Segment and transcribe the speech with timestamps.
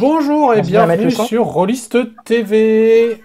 [0.00, 3.22] Bonjour et bienvenue sur Rollist TV.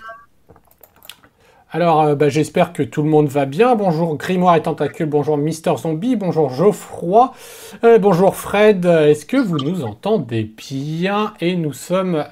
[1.71, 3.75] Alors, euh, bah, j'espère que tout le monde va bien.
[3.75, 7.31] Bonjour Grimoire et Tentacule, bonjour Mister Zombie, bonjour Geoffroy,
[7.85, 8.85] euh, bonjour Fred.
[8.85, 11.33] Est-ce que vous nous entendez bien?
[11.39, 12.25] Et nous sommes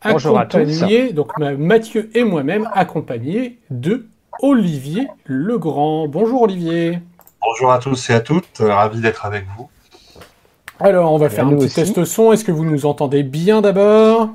[0.00, 4.06] accompagnés, donc Mathieu et moi-même, accompagnés de
[4.40, 6.08] Olivier Legrand.
[6.08, 7.00] Bonjour Olivier.
[7.42, 9.68] Bonjour à tous et à toutes, ravi d'être avec vous.
[10.80, 12.32] Alors, on va faire un petit test son.
[12.32, 14.30] Est-ce que vous nous entendez bien d'abord?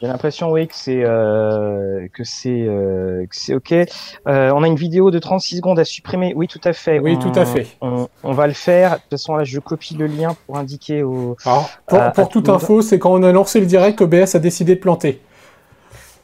[0.00, 3.72] J'ai l'impression, oui, que c'est euh, que c'est euh, c'est ok.
[3.72, 6.32] Euh, on a une vidéo de 36 secondes à supprimer.
[6.34, 6.98] Oui, tout à fait.
[6.98, 7.68] Oui, tout à fait.
[7.80, 8.92] On, va le faire.
[8.92, 11.36] De toute façon, là, je copie le lien pour indiquer au.
[11.86, 15.20] pour, toute info, c'est quand on a lancé le direct, OBS a décidé de planter.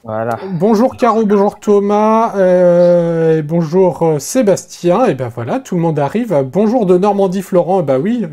[0.03, 0.39] Voilà.
[0.55, 5.05] Bonjour Caro, bonjour Thomas, euh, bonjour Sébastien.
[5.06, 6.34] Et ben voilà, tout le monde arrive.
[6.50, 7.83] Bonjour de Normandie, Florent.
[7.83, 8.27] bah oui,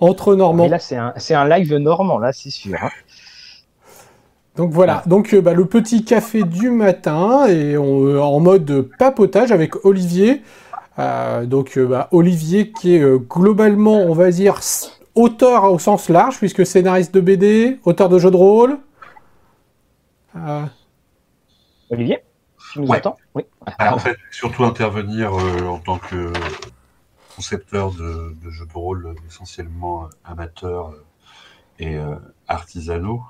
[0.00, 0.68] entre Normands.
[0.68, 2.76] là, c'est un, live normand, là, c'est sûr.
[2.82, 2.90] Hein.
[4.56, 9.52] Donc voilà, donc euh, bah, le petit café du matin et euh, en mode papotage
[9.52, 10.42] avec Olivier.
[10.98, 14.60] Euh, donc bah, Olivier qui est globalement, on va dire,
[15.14, 18.78] auteur au sens large, puisque scénariste de BD, auteur de jeux de rôle.
[21.90, 22.18] Olivier,
[22.72, 23.16] tu nous entends?
[23.34, 23.44] Oui.
[23.78, 26.32] en fait, surtout intervenir en tant que
[27.34, 30.92] concepteur de, jeux de rôle essentiellement amateurs
[31.78, 32.14] et euh,
[32.48, 33.22] artisanaux.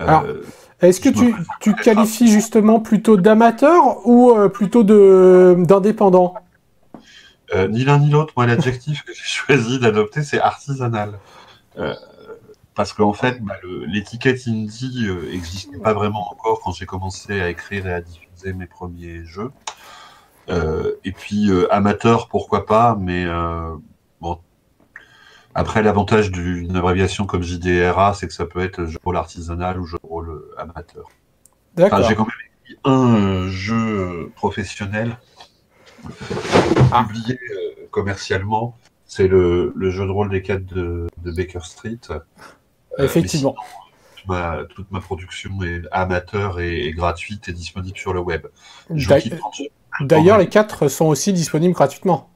[0.00, 0.42] Euh,
[0.80, 6.34] est-ce que tu, tu qualifies justement plutôt d'amateur ou euh, plutôt d'indépendant
[7.68, 8.32] Ni l'un ni l'autre.
[8.36, 11.18] Moi, l'adjectif que j'ai choisi d'adopter, c'est artisanal.
[12.74, 13.54] parce qu'en fait, bah,
[13.86, 18.66] l'étiquette indie n'existait pas vraiment encore quand j'ai commencé à écrire et à diffuser mes
[18.66, 19.50] premiers jeux.
[20.48, 23.76] Euh, et puis euh, amateur, pourquoi pas, mais euh,
[24.20, 24.38] bon.
[25.54, 29.80] Après, l'avantage d'une abréviation comme JDRA, c'est que ça peut être jeu de rôle artisanal
[29.80, 31.08] ou jeu de rôle amateur.
[31.76, 32.02] D'accord.
[32.02, 32.32] j'ai quand même
[32.64, 35.18] écrit un jeu professionnel
[36.92, 37.04] ah.
[37.06, 37.38] publié
[37.90, 38.76] commercialement.
[39.06, 41.98] C'est le, jeu de rôle des 4 de, Baker Street.
[42.98, 43.56] Effectivement.
[44.68, 48.46] toute, ma, production est amateur et, gratuite et disponible sur le web.
[50.00, 52.30] D'ailleurs, les 4 sont aussi disponibles gratuitement.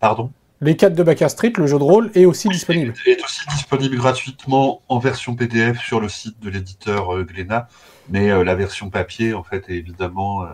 [0.00, 0.30] Pardon?
[0.62, 2.92] Les 4 de Baker Street, le jeu de rôle, est aussi disponible.
[3.06, 7.68] Il est aussi disponible gratuitement en version PDF sur le site de l'éditeur euh, Glénat,
[8.10, 10.48] mais euh, la version papier, en fait, est évidemment euh,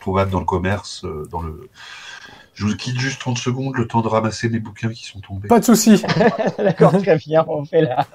[0.00, 1.68] trouvable dans le commerce, dans le
[2.54, 5.48] je vous quitte juste 30 secondes, le temps de ramasser mes bouquins qui sont tombés.
[5.48, 6.02] Pas de souci.
[6.58, 8.06] D'accord, très bien, on fait là.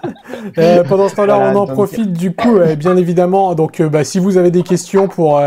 [0.57, 3.53] Euh, pendant ce temps-là, on en profite du coup, euh, bien évidemment.
[3.53, 5.41] Donc, euh, bah, si vous avez des questions pour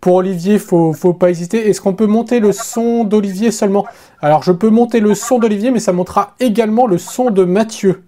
[0.00, 1.68] pour Olivier, faut faut pas hésiter.
[1.68, 3.84] Est-ce qu'on peut monter le son d'Olivier seulement?
[4.20, 8.04] Alors, je peux monter le son d'Olivier, mais ça montera également le son de Mathieu.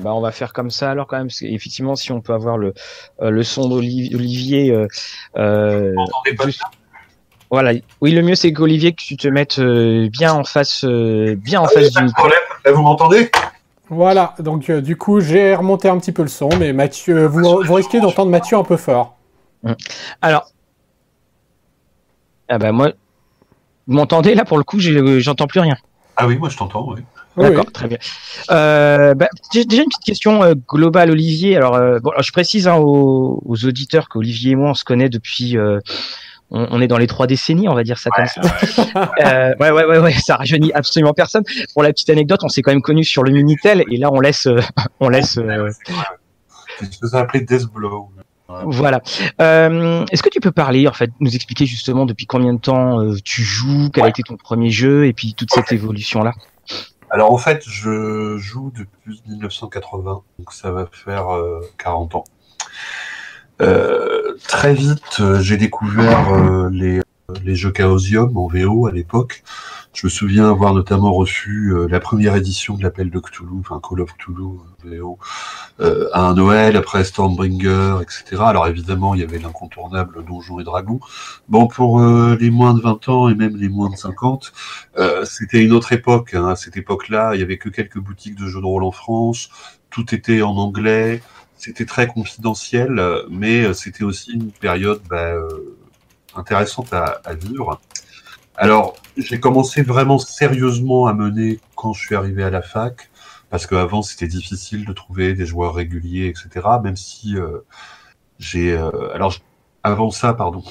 [0.00, 1.28] Bah, on va faire comme ça alors quand même.
[1.28, 2.74] Parce effectivement, si on peut avoir le
[3.20, 4.74] le son d'Olivier.
[5.36, 5.94] Euh,
[7.52, 7.74] voilà.
[8.00, 11.60] Oui, le mieux c'est qu'Olivier que tu te mettes euh, bien en face, euh, bien
[11.60, 12.28] en ah face du micro.
[12.64, 13.30] Vous m'entendez?
[13.90, 14.34] Voilà.
[14.38, 18.00] Donc euh, du coup, j'ai remonté un petit peu le son, mais Mathieu, vous, risquez
[18.00, 19.18] d'entendre Mathieu un peu fort.
[19.64, 19.76] Hum.
[20.22, 20.50] Alors,
[22.48, 22.92] ah bah moi,
[23.86, 25.76] vous m'entendez là pour le coup, j'entends plus rien.
[26.16, 26.88] Ah oui, moi je t'entends.
[26.88, 27.02] Oui.
[27.36, 27.98] D'accord, très bien.
[28.48, 31.58] bah, déjà une petite question globale, Olivier.
[31.58, 35.58] Alors, bon, je précise hein, aux, aux, auditeurs qu'Olivier et moi on se connaît depuis
[36.52, 38.40] on, est dans les trois décennies, on va dire ça comme ça.
[39.24, 41.44] euh, ouais, ouais, ouais, ouais, ça rajeunit absolument personne.
[41.72, 44.20] Pour la petite anecdote, on s'est quand même connu sur le Minitel, et là, on
[44.20, 44.60] laisse, euh,
[45.00, 45.38] on laisse.
[45.38, 45.70] Euh...
[46.80, 48.10] Je Deathblow.
[48.66, 49.00] Voilà.
[49.40, 53.00] Euh, Est-ce que tu peux parler, en fait, nous expliquer justement depuis combien de temps
[53.00, 56.32] euh, tu joues, quel a été ton premier jeu, et puis toute cette évolution-là?
[57.08, 61.26] Alors, en fait, je joue depuis 1980, donc ça va faire
[61.78, 62.24] 40 ans.
[63.62, 69.42] Euh, très vite, euh, j'ai découvert euh, les, jeux Chaosium en VO à l'époque.
[69.94, 74.00] Je me souviens avoir notamment reçu la première édition de l'appel de Cthulhu, enfin Call
[74.00, 75.18] of Cthulhu VO,
[75.80, 78.42] à un Noël, après Stormbringer, etc.
[78.42, 81.00] Alors évidemment, il y avait l'incontournable Donjons et Dragons.
[81.48, 84.54] Bon, pour les moins de 20 ans et même les moins de 50,
[84.98, 86.32] euh, c'était une autre époque.
[86.32, 86.48] Hein.
[86.48, 89.50] À cette époque-là, il y avait que quelques boutiques de jeux de rôle en France.
[89.90, 91.22] Tout était en anglais
[91.62, 93.00] c'était très confidentiel,
[93.30, 95.78] mais euh, c'était aussi une période bah, euh,
[96.34, 97.80] intéressante à, vivre.
[98.56, 103.10] Alors, j'ai commencé vraiment sérieusement à mener quand je suis arrivé à la fac,
[103.48, 106.66] parce qu'avant c'était difficile de trouver des joueurs réguliers, etc.
[106.82, 107.58] Même si euh,
[108.40, 108.76] j'ai,
[109.14, 109.32] alors
[109.84, 110.64] avant ça, pardon.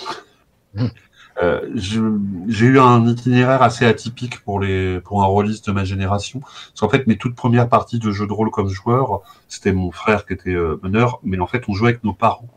[1.42, 6.40] Euh, j'ai eu un itinéraire assez atypique pour les pour un rôliste de ma génération.
[6.42, 9.92] Parce qu'en fait, mes toutes premières parties de jeux de rôle comme joueur, c'était mon
[9.92, 12.50] frère qui était euh, meneur, mais en fait, on jouait avec nos parents.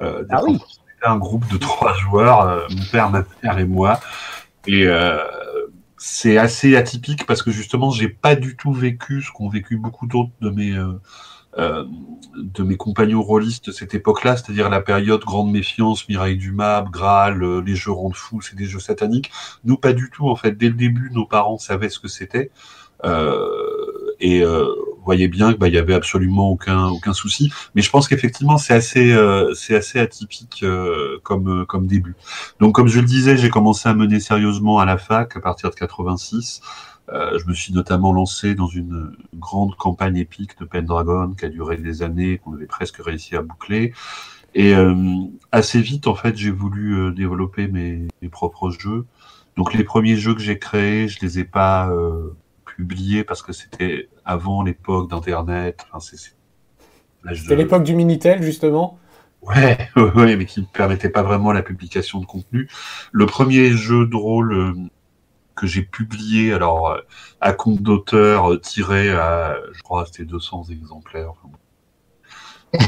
[0.00, 0.58] Euh, ah oui.
[0.68, 4.00] C'était un groupe de trois joueurs, euh, mon père, ma mère et moi.
[4.66, 5.18] Et euh,
[5.98, 10.06] c'est assez atypique parce que justement, j'ai pas du tout vécu ce qu'ont vécu beaucoup
[10.06, 11.00] d'autres de mes euh,
[11.56, 17.42] de mes compagnons rôlistes de cette époque-là, c'est-à-dire la période Grande Méfiance, Mireille Dumas, Graal,
[17.42, 19.30] euh, les jeux rendent fous, c'est des jeux sataniques.
[19.64, 20.52] Nous, pas du tout, en fait.
[20.52, 22.50] Dès le début, nos parents savaient ce que c'était.
[23.04, 24.66] Euh, et euh,
[25.04, 27.52] voyez bien qu'il bah, y avait absolument aucun aucun souci.
[27.74, 30.64] Mais je pense qu'effectivement c'est assez euh, c'est assez atypique
[31.22, 32.14] comme comme début.
[32.60, 35.70] Donc comme je le disais, j'ai commencé à mener sérieusement à la fac à partir
[35.70, 36.62] de 86.
[37.12, 41.48] Euh, je me suis notamment lancé dans une grande campagne épique de Pendragon qui a
[41.48, 43.92] duré des années, qu'on avait presque réussi à boucler.
[44.54, 44.94] Et euh,
[45.52, 49.04] assez vite, en fait, j'ai voulu euh, développer mes, mes, propres jeux.
[49.56, 51.92] Donc les premiers jeux que j'ai créés, je les ai pas
[52.64, 55.86] publiés parce que c'était avant l'époque d'Internet.
[55.92, 56.16] Enfin,
[57.34, 58.98] c'était l'époque du Minitel, justement?
[59.42, 62.68] Ouais, ouais, mais qui ne permettait pas vraiment la publication de contenu.
[63.12, 64.74] Le premier jeu de rôle
[65.54, 67.00] que j'ai publié alors euh,
[67.40, 71.32] à compte d'auteur euh, tiré à je crois c'était 200 exemplaires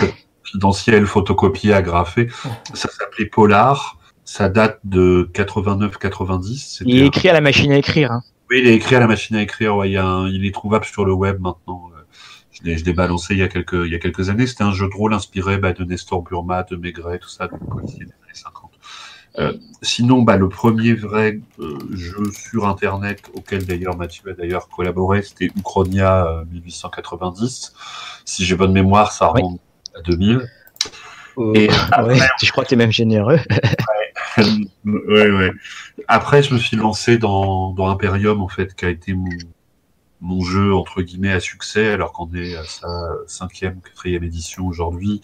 [0.43, 2.29] confidentiel photocopié agrafé
[2.75, 3.99] ça s'appelait Polar.
[4.25, 8.23] Ça date de 89-90 il est écrit à la machine à écrire hein.
[8.51, 10.55] oui il est écrit à la machine à écrire ouais, il, y a il est
[10.55, 12.03] trouvable sur le web maintenant euh,
[12.65, 14.47] je l'ai balancé il y a quelques il y a quelques années.
[14.47, 17.57] C'était un jeu de rôle inspiré bah, de Nestor Burma de Maigret tout ça de
[17.57, 18.66] policiers des années 50 euh,
[19.83, 25.23] sinon, bah, le premier vrai euh, jeu sur Internet auquel d'ailleurs Mathieu a d'ailleurs collaboré,
[25.23, 27.73] c'était Uchronia 1890.
[27.75, 27.79] Euh,
[28.25, 29.61] si j'ai bonne mémoire, ça remonte
[29.95, 30.49] à 2000.
[31.55, 33.39] Et après, je crois que tu es même généreux.
[34.39, 35.53] ouais, ouais,
[36.09, 39.29] Après, je me suis lancé dans, dans Imperium, en fait, qui a été mon,
[40.21, 42.89] mon jeu entre guillemets à succès alors qu'on est à sa
[43.27, 45.21] cinquième, quatrième édition aujourd'hui.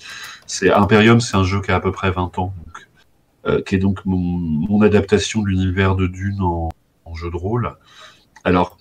[0.46, 2.70] C'est Imperium, c'est un jeu qui a à peu près 20 ans, euh,
[3.66, 6.68] qui est donc mon, mon adaptation de l'univers de Dune en,
[7.04, 7.76] en, jeu de rôle.
[8.44, 8.76] Alors,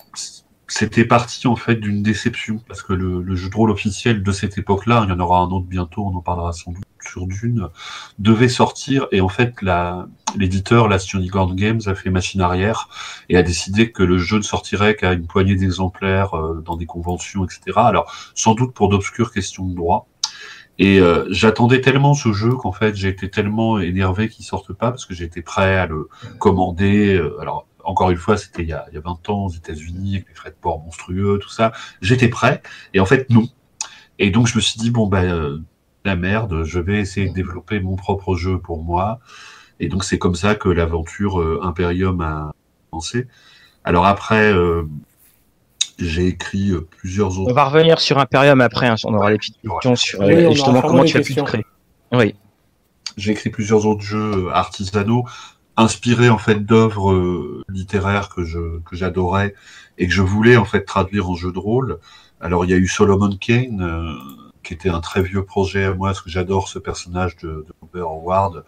[0.68, 4.32] c'était parti en fait d'une déception parce que le, le, jeu de rôle officiel de
[4.32, 7.26] cette époque-là, il y en aura un autre bientôt, on en parlera sans doute sur
[7.26, 7.68] Dune,
[8.18, 9.54] devait sortir et en fait
[10.36, 12.88] l'éditeur, la Unicorn Games, a fait machine arrière
[13.28, 16.86] et a décidé que le jeu ne sortirait qu'à une poignée d'exemplaires euh, dans des
[16.86, 17.60] conventions, etc.
[17.76, 20.08] Alors sans doute pour d'obscures questions de droit.
[20.78, 25.06] Et euh, j'attendais tellement ce jeu qu'en fait été tellement énervé qu'il sorte pas parce
[25.06, 26.08] que j'étais prêt à le
[26.38, 27.14] commander.
[27.14, 29.50] Euh, alors encore une fois, c'était il, y a, il y a 20 ans aux
[29.50, 31.72] États-Unis avec les frais de port monstrueux, tout ça.
[32.00, 32.62] J'étais prêt
[32.94, 33.48] et en fait non.
[34.18, 35.58] Et donc je me suis dit bon ben euh,
[36.04, 39.20] la merde, je vais essayer de développer mon propre jeu pour moi.
[39.78, 42.52] Et donc c'est comme ça que l'aventure Imperium a
[42.92, 43.26] lancé.
[43.84, 44.52] Alors après,
[46.06, 47.50] j'ai écrit euh, plusieurs autres.
[47.50, 50.80] On va revenir sur Imperium après, hein, on aura les petites questions sur euh, justement
[50.82, 51.64] comment tu as pu te créer.
[52.12, 52.34] Oui.
[53.16, 55.24] J'ai écrit plusieurs autres jeux euh, artisanaux
[55.76, 59.54] inspirés en fait d'œuvres littéraires que je que j'adorais
[59.96, 61.98] et que je voulais en fait traduire en jeu de rôle.
[62.40, 64.18] Alors il y a eu Solomon Kane
[64.62, 67.72] qui était un très vieux projet à moi parce que j'adore ce personnage de, de
[67.80, 68.64] Robert Howard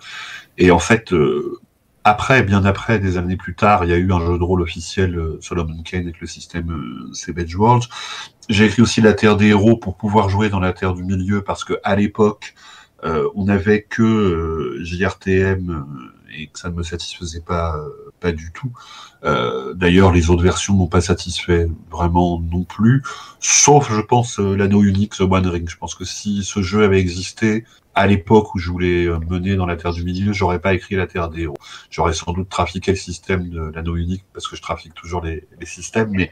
[0.57, 1.13] et en fait
[2.05, 4.61] après, bien après, des années plus tard, il y a eu un jeu de rôle
[4.61, 7.89] officiel, euh, Solomon Kane, avec le système euh, Worlds.
[8.51, 11.43] J'ai écrit aussi La Terre des Héros pour pouvoir jouer dans la Terre du Milieu,
[11.43, 12.55] parce que à l'époque,
[13.05, 15.87] euh, on n'avait que euh, JRTM
[16.37, 17.77] et que ça ne me satisfaisait pas,
[18.21, 18.73] pas du tout.
[19.75, 23.03] D'ailleurs, les autres versions n'ont pas satisfait vraiment non plus,
[23.41, 25.69] sauf, je pense, l'anneau unique, The One Ring.
[25.71, 29.57] Je pense que si ce jeu avait existé, à l'époque où je voulais euh, mener
[29.57, 31.57] dans la Terre du Milieu, j'aurais pas écrit la Terre des héros.
[31.91, 35.47] J'aurais sans doute trafiqué le système de l'anneau unique parce que je trafique toujours les,
[35.59, 36.31] les systèmes, mais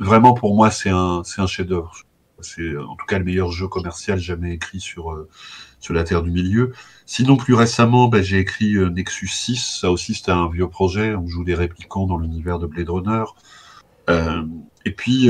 [0.00, 1.92] vraiment pour moi c'est un c'est un chef-d'œuvre.
[2.40, 5.28] C'est en tout cas le meilleur jeu commercial jamais écrit sur euh,
[5.80, 6.72] sur la Terre du Milieu.
[7.06, 9.78] Sinon plus récemment, ben, j'ai écrit euh, Nexus 6.
[9.80, 11.14] Ça aussi c'était un vieux projet.
[11.14, 13.24] On joue des réplicants dans l'univers de Blade Runner.
[14.10, 14.44] Euh,
[14.84, 15.28] et puis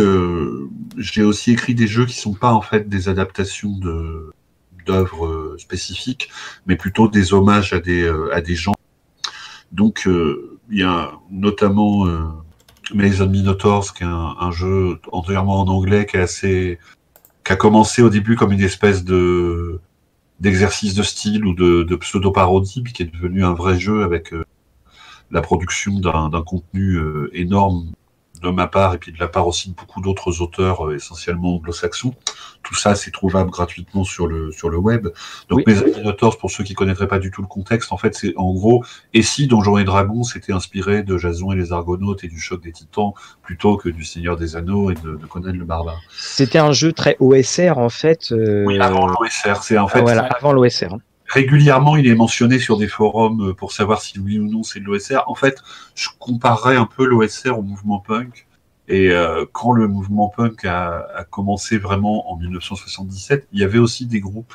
[0.99, 4.31] j'ai aussi écrit des jeux qui sont pas en fait des adaptations de
[4.89, 6.31] d'œuvres euh, spécifiques,
[6.67, 8.75] mais plutôt des hommages à des, euh, à des gens.
[9.71, 12.07] Donc, euh, il y a notamment
[12.95, 16.79] Mason Minotaurs, qui est un, jeu entièrement en anglais, qui est assez,
[17.45, 19.81] qui a commencé au début comme une espèce de
[20.41, 24.33] d'exercice de style ou de pseudo-parodie, puis qui est devenu un vrai jeu avec
[25.31, 27.01] la production d'un contenu
[27.33, 27.93] énorme
[28.41, 31.57] de ma part et puis de la part aussi de beaucoup d'autres auteurs euh, essentiellement
[31.57, 32.15] anglo-saxons.
[32.63, 35.09] Tout ça, c'est trouvable gratuitement sur le sur le web.
[35.49, 38.35] Donc mes Minotaurs, pour ceux qui connaîtraient pas du tout le contexte, en fait, c'est
[38.37, 42.29] en gros, et si Donjons et Dragons s'était inspiré de Jason et les Argonautes et
[42.29, 45.65] du choc des Titans plutôt que du Seigneur des Anneaux et de, de Conan le
[45.65, 46.01] Barbare?
[46.11, 48.33] C'était un jeu très OSR en fait.
[48.33, 48.65] Euh...
[48.67, 50.01] Oui, avant l'OSR, c'est en fait.
[50.01, 50.95] Voilà, avant l'OSR.
[50.95, 51.01] Hein.
[51.29, 54.81] Régulièrement, il est mentionné sur des forums euh, pour savoir si oui ou non c'est
[54.81, 55.25] de l'OSR.
[55.27, 55.59] En fait,
[55.95, 58.47] je comparerais un peu l'OSR au mouvement punk.
[58.89, 63.79] Et euh, quand le mouvement punk a, a, commencé vraiment en 1977, il y avait
[63.79, 64.55] aussi des groupes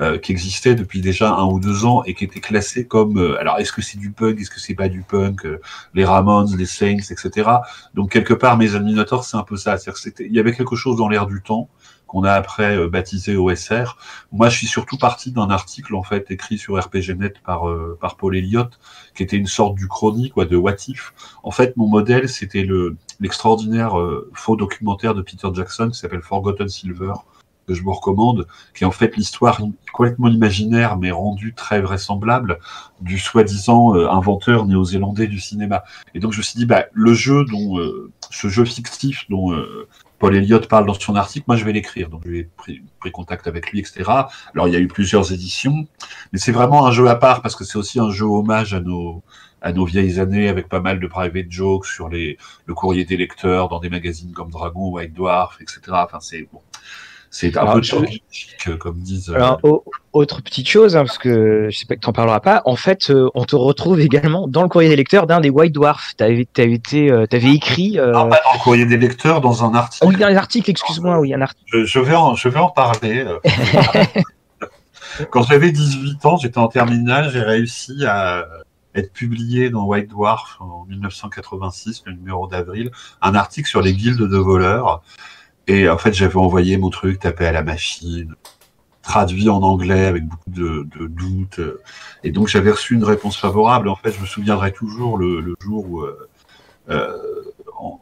[0.00, 3.38] euh, qui existaient depuis déjà un ou deux ans et qui étaient classés comme euh,
[3.38, 5.60] alors est-ce que c'est du punk, est-ce que c'est pas du punk, euh,
[5.92, 7.50] les Ramones, les Saints, etc.
[7.92, 9.76] Donc quelque part, mes Minotaurs, c'est un peu ça.
[10.18, 11.68] il y avait quelque chose dans l'air du temps
[12.12, 13.96] qu'on a après euh, baptisé OSR.
[14.32, 18.16] Moi, je suis surtout parti d'un article en fait écrit sur RPGnet par euh, par
[18.16, 18.78] Paul Elliott,
[19.14, 21.14] qui était une sorte du chronique quoi, de What If.
[21.42, 26.20] En fait, mon modèle, c'était le l'extraordinaire euh, faux documentaire de Peter Jackson qui s'appelle
[26.20, 27.14] Forgotten Silver
[27.66, 29.60] que je vous recommande, qui est en fait l'histoire
[29.92, 32.58] complètement imaginaire mais rendue très vraisemblable
[33.00, 35.84] du soi-disant inventeur néo-zélandais du cinéma.
[36.12, 37.78] Et donc je me suis dit, bah, le jeu dont
[38.30, 39.54] ce jeu fictif dont
[40.22, 42.08] Paul Elliott parle dans son article, moi je vais l'écrire.
[42.08, 44.04] Donc j'ai pris, pris, contact avec lui, etc.
[44.54, 45.88] Alors il y a eu plusieurs éditions,
[46.32, 48.78] mais c'est vraiment un jeu à part parce que c'est aussi un jeu hommage à
[48.78, 49.24] nos
[49.62, 53.16] à nos vieilles années avec pas mal de private jokes sur les le courrier des
[53.16, 55.80] lecteurs dans des magazines comme Dragon, White Dwarf, etc.
[55.90, 56.60] Enfin c'est bon.
[57.34, 59.30] C'est un peu de comme disent.
[59.30, 59.58] Euh, Alors,
[60.12, 62.60] autre petite chose, hein, parce que je sais pas que tu n'en parleras pas.
[62.66, 65.72] En fait, euh, on te retrouve également dans le courrier des lecteurs d'un des White
[65.72, 66.12] Dwarfs.
[66.18, 67.92] Tu avais, été, euh, avais écrit.
[67.96, 70.06] Non, pas dans le courrier des lecteurs, dans un article.
[70.06, 71.64] oui, dans les articles, excuse-moi, oui, un article.
[71.72, 73.24] Je, je, vais en, je vais en parler.
[75.30, 78.46] Quand j'avais 18 ans, j'étais en terminale, j'ai réussi à
[78.94, 82.90] être publié dans White Dwarf en 1986, le numéro d'avril,
[83.22, 85.02] un article sur les guildes de voleurs.
[85.66, 88.34] Et en fait, j'avais envoyé mon truc tapé à la machine,
[89.02, 91.60] traduit en anglais avec beaucoup de, de doutes.
[92.24, 93.88] Et donc, j'avais reçu une réponse favorable.
[93.88, 96.28] En fait, je me souviendrai toujours le, le jour où, euh,
[96.90, 97.16] euh
[97.78, 98.00] en,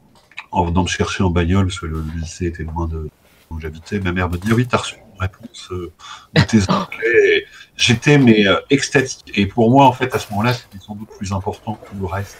[0.52, 3.09] en, venant me chercher en bagnole, parce que le, lycée était loin de
[3.50, 5.93] où j'habitais, ma mère me dit Oui, t'as reçu une réponse euh,
[6.35, 7.47] de tes anglais.
[7.76, 9.33] J'étais mais euh, extatique.
[9.35, 11.97] Et pour moi, en fait, à ce moment-là, c'était sans doute plus important que tout
[11.99, 12.38] le reste.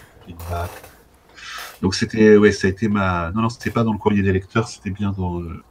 [1.81, 3.31] Donc c'était, ouais, ça a été ma.
[3.31, 5.63] Non, non, c'était pas dans le courrier des lecteurs, c'était bien dans, euh,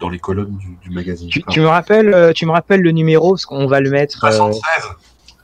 [0.00, 1.28] dans les colonnes du, du magazine.
[1.28, 4.18] Tu, tu, me rappelles, euh, tu me rappelles le numéro parce qu'on va le mettre.
[4.18, 4.62] 76.
[4.84, 4.92] Euh...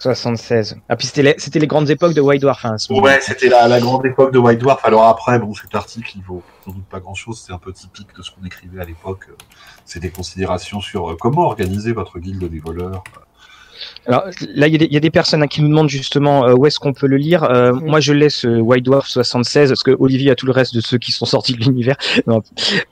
[0.01, 0.77] 76.
[0.89, 2.65] Ah puis c'était les, c'était les grandes époques de White Dwarf.
[2.67, 4.85] Hein, ouais, c'était la, la, grande époque de White Dwarf.
[4.85, 7.43] Alors après, bon, cet article, il vaut sans doute pas grand-chose.
[7.47, 9.31] C'est un peu typique de ce qu'on écrivait à l'époque.
[9.87, 13.03] C'est des considérations sur comment organiser votre guilde des voleurs.
[14.07, 16.79] Alors là, il y, y, a des personnes qui nous demandent justement euh, où est-ce
[16.79, 17.45] qu'on peut le lire.
[17.45, 17.73] Euh.
[17.73, 20.81] Moi, je laisse euh, White Dwarf 76 parce que Olivier a tout le reste de
[20.81, 21.97] ceux qui sont sortis de l'univers.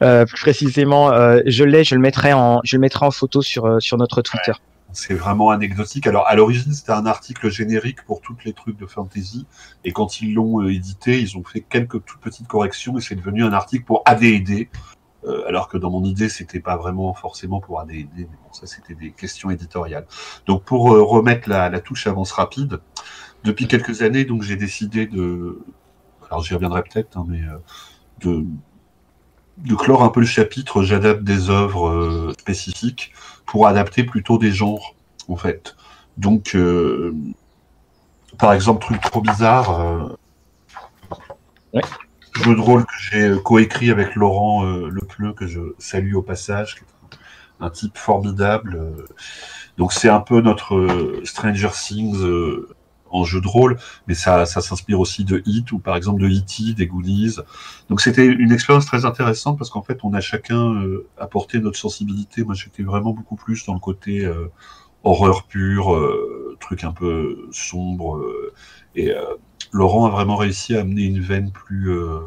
[0.03, 1.11] Euh, plus précisément,
[1.47, 4.53] je l'ai, je le mettrai en, je le mettrai en photo sur sur notre Twitter.
[4.53, 4.59] Ouais.
[4.93, 6.07] C'est vraiment anecdotique.
[6.07, 9.47] Alors, à l'origine, c'était un article générique pour toutes les trucs de fantasy.
[9.85, 13.45] Et quand ils l'ont édité, ils ont fait quelques toutes petites corrections et c'est devenu
[13.45, 14.69] un article pour AD&D.
[15.25, 18.67] Euh, alors que dans mon idée, c'était pas vraiment forcément pour AD&D, mais bon, ça
[18.67, 20.07] c'était des questions éditoriales.
[20.47, 22.81] Donc pour euh, remettre la, touche avance rapide,
[23.45, 25.61] depuis quelques années, donc j'ai décidé de,
[26.29, 27.41] alors j'y reviendrai peut-être, hein, mais
[28.27, 28.43] euh,
[29.59, 33.13] de clore un peu le chapitre, j'adapte des œuvres spécifiques
[33.47, 34.95] pour adapter plutôt des genres,
[35.29, 35.77] en fait.
[36.17, 36.57] Donc,
[38.39, 40.17] par exemple, truc trop bizarre.
[42.35, 46.77] Jeu de rôle que j'ai coécrit avec Laurent euh, Lepleu, que je salue au passage,
[46.77, 47.19] qui est
[47.61, 48.77] un, type formidable.
[48.77, 49.07] Euh.
[49.79, 52.69] Donc c'est un peu notre euh, Stranger Things euh,
[53.11, 56.29] en jeu de rôle, mais ça, ça s'inspire aussi de Hit ou par exemple de
[56.29, 57.37] E.T., des Goonies.
[57.89, 61.79] Donc c'était une expérience très intéressante parce qu'en fait on a chacun euh, apporté notre
[61.79, 62.43] sensibilité.
[62.43, 64.31] Moi j'étais vraiment beaucoup plus dans le côté
[65.05, 65.99] horreur pure,
[66.61, 68.25] truc un peu sombre
[68.95, 69.13] et
[69.73, 72.21] Laurent a vraiment réussi à amener une veine plus euh,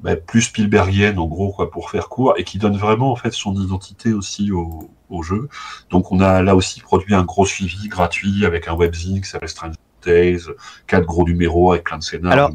[0.00, 3.32] bah, plus Spielbergienne en gros quoi pour faire court et qui donne vraiment en fait
[3.32, 4.90] son identité aussi au,
[5.22, 5.48] jeu.
[5.90, 9.48] Donc on a là aussi produit un gros suivi gratuit avec un webzine qui s'appelle
[9.48, 10.54] Strange Tales,
[10.86, 12.54] quatre gros numéros avec plein de scénarios.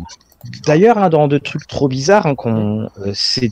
[0.65, 3.49] D'ailleurs, hein, dans de trucs trop bizarres, hein, qu'on, euh, c'est,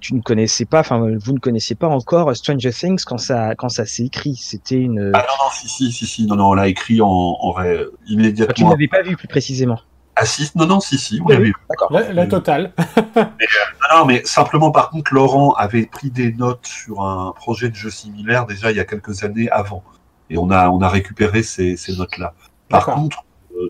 [0.00, 3.68] tu ne connaissais pas, enfin, vous ne connaissez pas encore Stranger Things quand ça, quand
[3.68, 4.36] ça s'est écrit.
[4.36, 5.12] C'était une.
[5.14, 7.84] Ah non, non, si, si, si, si, non, non, on l'a écrit en, en vrai,
[8.08, 8.50] immédiatement.
[8.50, 9.78] Ah, tu n'avais pas vu plus précisément.
[10.16, 11.54] Ah si, non, non, si, si, on l'a vu.
[11.68, 11.92] D'accord.
[11.92, 12.72] La, la totale.
[13.16, 17.68] mais, euh, non, mais simplement, par contre, Laurent avait pris des notes sur un projet
[17.68, 19.84] de jeu similaire déjà il y a quelques années avant.
[20.30, 22.32] Et on a, on a récupéré ces, ces notes-là.
[22.68, 23.25] Par contre,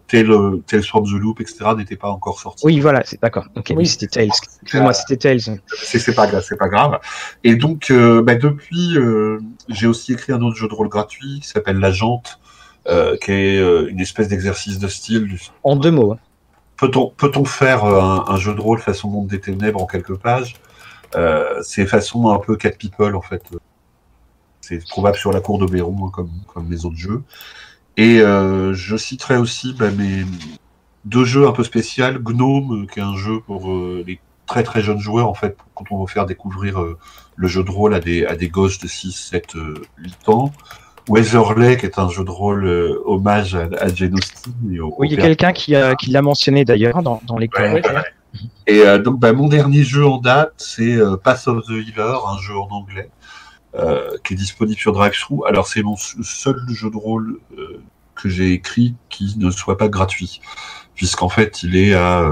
[0.09, 1.71] Tales, Tales from the Loop, etc.
[1.77, 2.65] n'était pas encore sorti.
[2.67, 3.47] Oui, voilà, c'est d'accord.
[3.57, 4.31] Ok, oui, c'était Tales.
[4.63, 5.61] Excuse-moi, c'était Tales.
[5.69, 6.99] C'est pas grave, c'est pas grave.
[7.45, 8.97] Et donc, bah, depuis,
[9.69, 12.41] j'ai aussi écrit un autre jeu de rôle gratuit qui s'appelle La Jante,
[12.87, 15.37] qui est une espèce d'exercice de style.
[15.63, 16.13] En deux mots.
[16.13, 16.19] Hein.
[16.77, 20.57] Peut-on peut faire un, un, jeu de rôle façon Monde des Ténèbres en quelques pages?
[21.15, 23.43] Euh, C'est façon un peu Cat People en fait.
[24.61, 27.23] C'est trouvable sur la cour d'Oberon hein, comme, comme les autres jeux.
[27.97, 30.25] Et euh, je citerai aussi bah, mes
[31.05, 32.07] deux jeux un peu spéciaux.
[32.21, 35.85] Gnome, qui est un jeu pour euh, les très très jeunes joueurs en fait, quand
[35.91, 36.97] on veut faire découvrir euh,
[37.35, 39.55] le jeu de rôle à des, à des gosses de 6, 7,
[39.99, 40.53] 8 ans.
[41.09, 44.53] Weatherley, qui est un jeu de rôle euh, hommage à, à Jane Austen.
[44.99, 48.05] oui, il y a quelqu'un qui, qui l'a mentionné d'ailleurs dans, dans, les commentaires.
[48.67, 52.19] Et euh, donc, bah, mon dernier jeu en date, c'est euh, Pass of the Healer,
[52.27, 53.11] un jeu en anglais,
[54.25, 55.47] qui est disponible sur DriveThru.
[55.47, 57.41] Alors, c'est mon seul jeu de rôle
[58.15, 60.41] que j'ai écrit qui ne soit pas gratuit,
[60.95, 62.27] puisqu'en fait, il est à,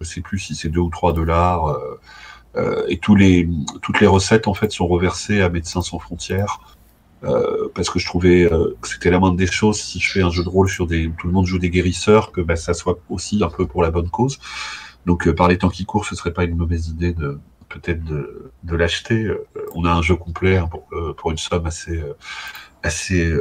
[0.00, 1.76] je sais plus si c'est 2 ou 3 dollars,
[2.88, 3.48] et tous les,
[3.82, 6.60] toutes les recettes, en fait, sont reversées à Médecins sans frontières.
[7.22, 10.22] Euh, parce que je trouvais euh, que c'était la moindre des choses si je fais
[10.22, 12.72] un jeu de rôle sur des tout le monde joue des guérisseurs que bah, ça
[12.72, 14.38] soit aussi un peu pour la bonne cause
[15.04, 17.38] donc euh, par les temps qui courent ce serait pas une mauvaise idée de
[17.70, 19.30] peut-être de, de l'acheter
[19.74, 20.86] on a un jeu complet hein, pour,
[21.16, 22.02] pour une somme assez
[22.82, 23.32] assez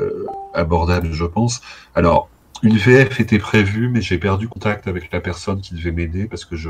[0.54, 1.62] abordable je pense
[1.96, 2.30] alors
[2.64, 6.46] une VF était prévue mais j'ai perdu contact avec la personne qui devait m'aider parce
[6.46, 6.70] que je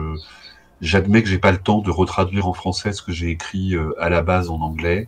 [0.82, 4.10] j'admets que j'ai pas le temps de retraduire en français ce que j'ai écrit à
[4.10, 5.08] la base en anglais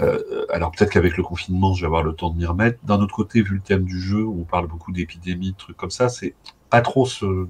[0.00, 2.78] euh, alors peut-être qu'avec le confinement, je vais avoir le temps de m'y remettre.
[2.84, 5.76] D'un autre côté, vu le thème du jeu, où on parle beaucoup d'épidémies, de trucs
[5.76, 6.34] comme ça, c'est
[6.70, 7.46] pas trop ce.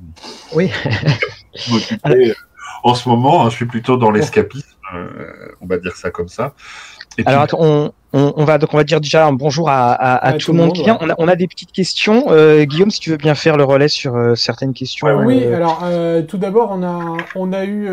[0.55, 0.71] Oui.
[2.83, 6.29] en ce moment, hein, je suis plutôt dans l'escapisme, euh, on va dire ça comme
[6.29, 6.55] ça.
[7.27, 10.73] Alors on, on, va donc on va dire déjà un bonjour à, tout, le monde
[10.73, 10.97] qui vient.
[11.19, 12.27] On, a, des petites questions.
[12.29, 15.09] Euh, Guillaume, si tu veux bien faire le relais sur euh, certaines questions.
[15.25, 15.83] oui, alors
[16.29, 17.89] tout d'abord on a on a eu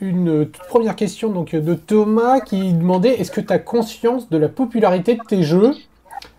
[0.00, 4.36] une toute première question donc de Thomas qui demandait est-ce que tu as conscience de
[4.36, 5.72] la popularité de tes jeux?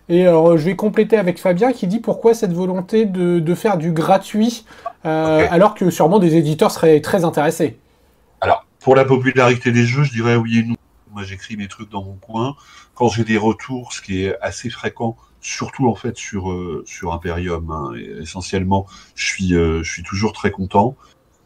[0.10, 3.78] Et alors, je vais compléter avec Fabien qui dit pourquoi cette volonté de, de faire
[3.78, 4.66] du gratuit
[5.04, 7.78] alors que sûrement des éditeurs seraient très intéressés.
[8.42, 10.76] Alors, pour la popularité des jeux, je dirais oui et non.
[11.12, 12.56] Moi, j'écris mes trucs dans mon coin.
[12.96, 17.14] Quand j'ai des retours, ce qui est assez fréquent, surtout en fait sur euh, sur
[17.14, 20.96] Imperium, hein, essentiellement, je suis euh, je suis toujours très content.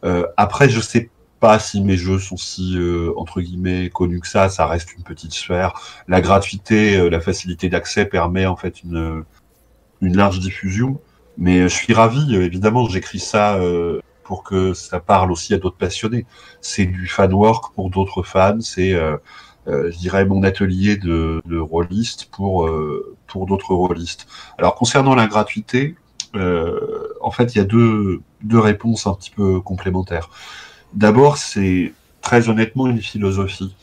[0.04, 1.10] Euh, après, je sais
[1.44, 2.78] pas si mes jeux sont si
[3.16, 4.48] entre guillemets connus que ça.
[4.48, 5.74] Ça reste une petite sphère.
[6.08, 9.24] La gratuité, la facilité d'accès permet en fait une
[10.00, 11.00] une large diffusion.
[11.36, 12.34] Mais je suis ravi.
[12.36, 13.58] Évidemment, j'écris ça
[14.22, 16.26] pour que ça parle aussi à d'autres passionnés.
[16.60, 18.60] C'est du fan work pour d'autres fans.
[18.60, 18.94] C'est
[19.66, 24.26] euh, je dirais, mon atelier de, de pour, euh, pour d'autres rôlistes.
[24.58, 25.94] Alors, concernant la gratuité,
[26.34, 30.28] euh, en fait, il y a deux, deux réponses un petit peu complémentaires.
[30.94, 33.74] D'abord, c'est très honnêtement une philosophie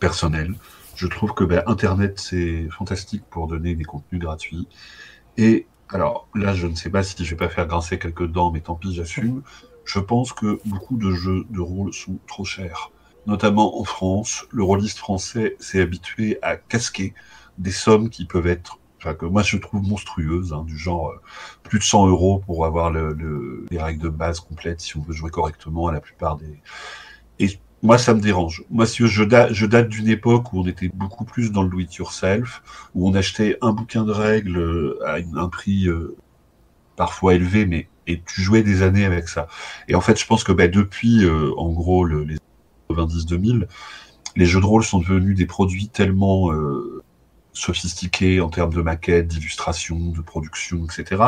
[0.00, 0.54] personnelle.
[0.96, 4.68] Je trouve que ben, Internet, c'est fantastique pour donner des contenus gratuits.
[5.36, 8.50] Et alors là, je ne sais pas si je vais pas faire grincer quelques dents,
[8.52, 9.42] mais tant pis, j'assume.
[9.84, 12.90] Je pense que beaucoup de jeux de rôle sont trop chers
[13.26, 17.14] notamment en France, le rôliste français s'est habitué à casquer
[17.58, 21.20] des sommes qui peuvent être, enfin que moi je trouve monstrueuses, hein, du genre euh,
[21.62, 25.14] plus de 100 euros pour avoir le, les règles de base complètes si on veut
[25.14, 26.60] jouer correctement à la plupart des.
[27.38, 28.64] Et moi ça me dérange.
[28.70, 31.70] Moi si je, date, je date d'une époque où on était beaucoup plus dans le
[31.70, 32.62] do it yourself,
[32.94, 36.16] où on achetait un bouquin de règles euh, à un prix euh,
[36.96, 39.46] parfois élevé, mais et tu jouais des années avec ça.
[39.88, 41.24] Et en fait, je pense que bah, depuis,
[41.56, 42.38] en gros, le, les
[42.90, 43.68] 90-2000,
[44.34, 46.50] les jeux de rôle sont devenus des produits tellement
[47.52, 51.22] sophistiqués en termes de maquettes, d'illustration, de production, etc.,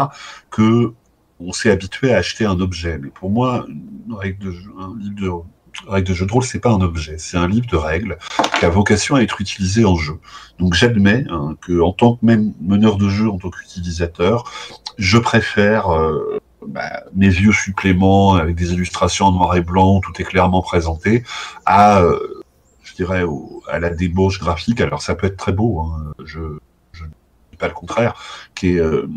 [0.50, 0.92] que
[1.40, 2.98] on s'est habitué à acheter un objet.
[2.98, 5.30] Mais pour moi, une règle de un livre de
[5.88, 8.18] règle de jeu de rôle, c'est pas un objet, c'est un livre de règles
[8.58, 10.18] qui a vocation à être utilisé en jeu.
[10.58, 14.44] Donc j'admets hein, que en tant que même meneur de jeu, en tant qu'utilisateur,
[14.98, 20.12] je préfère euh, bah, mes vieux suppléments avec des illustrations en noir et blanc, tout
[20.20, 21.24] est clairement présenté,
[21.64, 22.41] à, euh,
[23.68, 24.80] à la débauche graphique.
[24.80, 27.08] Alors ça peut être très beau, hein, je ne
[27.50, 28.14] dis pas le contraire,
[28.54, 29.08] qui est, euh,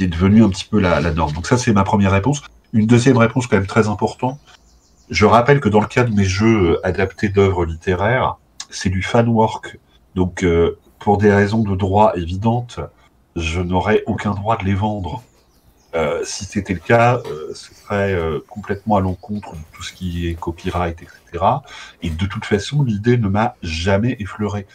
[0.00, 1.32] devenu un petit peu la, norme.
[1.32, 2.42] Donc ça, c'est ma première réponse.
[2.72, 4.38] Une deuxième réponse quand même très importante.
[5.10, 8.36] Je rappelle que dans le cas de mes jeux adaptés d'œuvres littéraires,
[8.70, 9.78] c'est du fan work.
[10.14, 12.80] Donc, euh, pour des raisons de droit évidentes,
[13.34, 15.22] je n'aurais aucun droit de les vendre.
[15.94, 19.92] Euh, si c'était le cas, euh, ce serait euh, complètement à l'encontre de tout ce
[19.92, 21.44] qui est copyright, etc.
[22.02, 24.66] Et de toute façon, l'idée ne m'a jamais effleuré.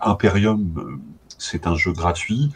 [0.00, 1.00] Imperium,
[1.38, 2.52] c'est un jeu gratuit.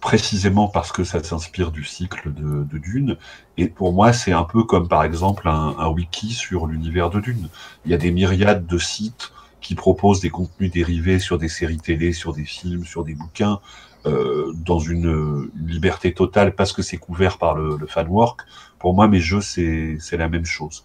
[0.00, 3.16] précisément parce que ça s'inspire du cycle de, Dune.
[3.56, 7.20] Et pour moi, c'est un peu comme par exemple un, un wiki sur l'univers de
[7.20, 7.48] Dune.
[7.84, 11.78] Il y a des myriades de sites qui proposent des contenus dérivés sur des séries
[11.78, 13.60] télé, sur des films, sur des bouquins,
[14.06, 18.40] euh, dans une, liberté totale parce que c'est couvert par le, le fan work.
[18.78, 20.84] Pour moi, mes jeux, c'est la même chose.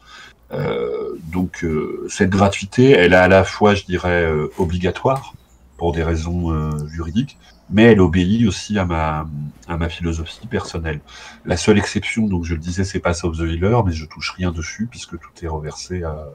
[0.54, 5.34] Euh, donc euh, cette gratuité, elle est à la fois, je dirais, euh, obligatoire
[5.78, 7.38] pour des raisons juridiques,
[7.70, 9.28] mais elle obéit aussi à ma,
[9.68, 11.02] à ma philosophie personnelle.
[11.46, 14.32] La seule exception, donc je le disais, c'est pas of the Healer, mais je touche
[14.32, 16.30] rien dessus puisque tout est reversé à,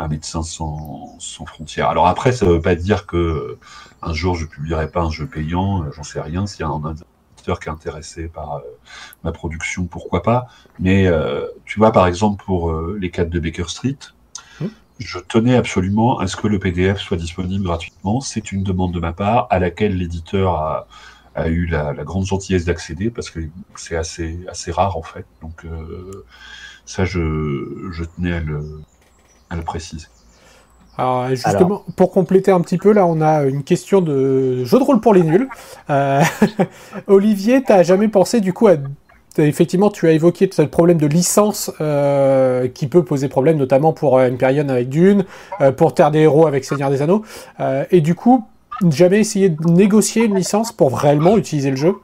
[0.00, 1.88] à Médecins sans, sans frontières.
[1.88, 3.58] Alors après, ça veut pas dire que
[4.00, 6.46] un jour je publierai pas un jeu payant, euh, j'en sais rien.
[6.46, 6.94] S'il y a un
[7.34, 8.60] éditeur qui est intéressé par euh,
[9.24, 10.46] ma production, pourquoi pas.
[10.78, 13.98] Mais euh, tu vois, par exemple, pour les 4 de Baker Street,
[14.60, 14.66] mmh.
[14.98, 18.22] je tenais absolument à ce que le PDF soit disponible gratuitement.
[18.22, 20.86] C'est une demande de ma part à laquelle l'éditeur a,
[21.34, 23.40] a, eu la, la grande gentillesse d'accéder parce que
[23.74, 25.26] c'est assez, assez rare en fait.
[25.42, 25.66] Donc
[26.86, 28.80] ça, je, je tenais à le,
[29.50, 30.06] à le préciser.
[30.98, 34.84] Alors justement, pour compléter un petit peu, là, on a une question de jeu de
[34.84, 35.48] rôle pour les nuls.
[35.88, 36.22] Euh,
[37.06, 38.76] Olivier, t'as jamais pensé du coup à
[39.38, 44.18] Effectivement, tu as évoqué le problème de licence euh, qui peut poser problème, notamment pour
[44.18, 45.24] euh, Empyrean avec Dune,
[45.76, 47.24] pour Terre des Héros avec Seigneur des Anneaux.
[47.90, 48.44] et du coup,
[48.90, 51.94] jamais essayé de négocier une licence pour réellement utiliser le jeu?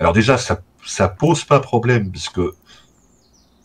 [0.00, 2.40] Alors déjà, ça, ça pose pas problème, puisque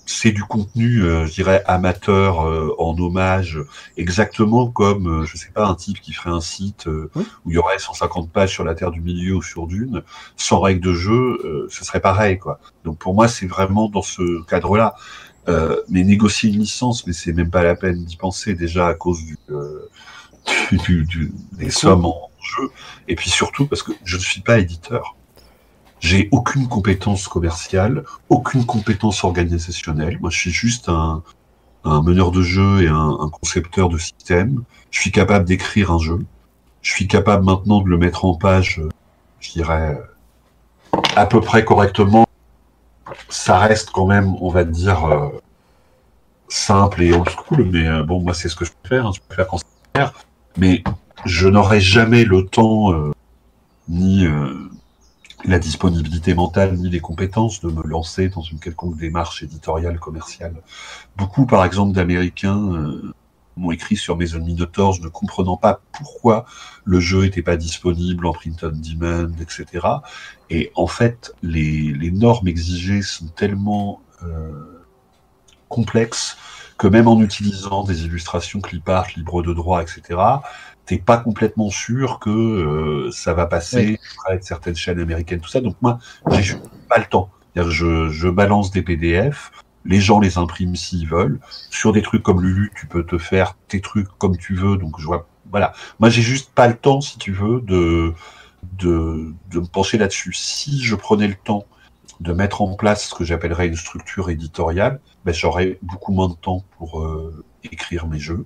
[0.06, 3.60] c'est du contenu, euh, je dirais, amateur euh, en hommage,
[3.98, 7.58] exactement comme, euh, je sais pas, un type qui ferait un site où il y
[7.58, 10.04] aurait 150 pages sur la Terre du Milieu ou sur Dune,
[10.36, 12.60] sans règles de jeu, ce serait pareil, quoi.
[12.84, 14.96] Donc pour moi, c'est vraiment dans ce cadre-là.
[15.90, 19.24] mais négocier une licence, mais c'est même pas la peine d'y penser déjà à cause
[19.24, 19.38] du,
[20.86, 22.70] du, du des sommes en jeu,
[23.08, 25.16] et puis surtout parce que je ne suis pas éditeur.
[26.04, 30.20] J'ai aucune compétence commerciale, aucune compétence organisationnelle.
[30.20, 31.24] Moi, je suis juste un,
[31.86, 34.64] meneur de jeu et un, concepteur de système.
[34.92, 36.20] Je suis capable d'écrire un jeu.
[36.82, 38.82] Je suis capable maintenant de le mettre en page,
[39.40, 39.98] je dirais,
[41.16, 42.26] à peu près correctement.
[43.30, 45.30] Ça reste quand même, on va dire, euh,
[46.50, 49.08] simple et old school, mais euh, bon, moi, c'est ce que je peux faire.
[49.08, 49.60] Hein, je peux faire quand
[50.58, 50.84] mais
[51.24, 53.14] je n'aurai jamais le temps euh,
[53.88, 54.28] ni
[55.46, 60.56] la disponibilité mentale ni les compétences de me lancer dans une quelconque démarche éditoriale commerciale.
[61.18, 63.14] Beaucoup, par exemple, d'Américains euh,
[63.58, 66.46] m'ont écrit sur mes Minotaurs ne comprenant pas pourquoi
[66.86, 69.88] le jeu n'était pas disponible en print on demand, etc.
[70.50, 74.84] Et en fait, les, les normes exigées sont tellement euh,
[75.70, 76.38] complexes
[76.78, 80.20] que même en utilisant des illustrations clip art, libres de droit, etc.,
[80.86, 84.38] t'es pas complètement sûr que euh, ça va passer oui.
[84.38, 85.62] de certaines chaînes américaines, tout ça.
[85.62, 86.00] Donc moi,
[86.40, 86.56] j'ai
[86.90, 87.30] pas le temps.
[87.56, 89.52] Je, je balance des PDF,
[89.86, 91.40] les gens les impriment s'ils veulent.
[91.70, 94.78] Sur des trucs comme Lulu, tu peux te faire tes trucs comme tu veux.
[94.78, 95.74] Donc je vois, voilà.
[96.00, 98.14] Moi, j'ai juste pas le temps, si tu veux, de
[98.78, 100.34] de, de me pencher là-dessus.
[100.34, 101.66] Si je prenais le temps
[102.20, 106.36] de mettre en place ce que j'appellerais une structure éditoriale, ben, j'aurais beaucoup moins de
[106.36, 108.46] temps pour euh, écrire mes jeux.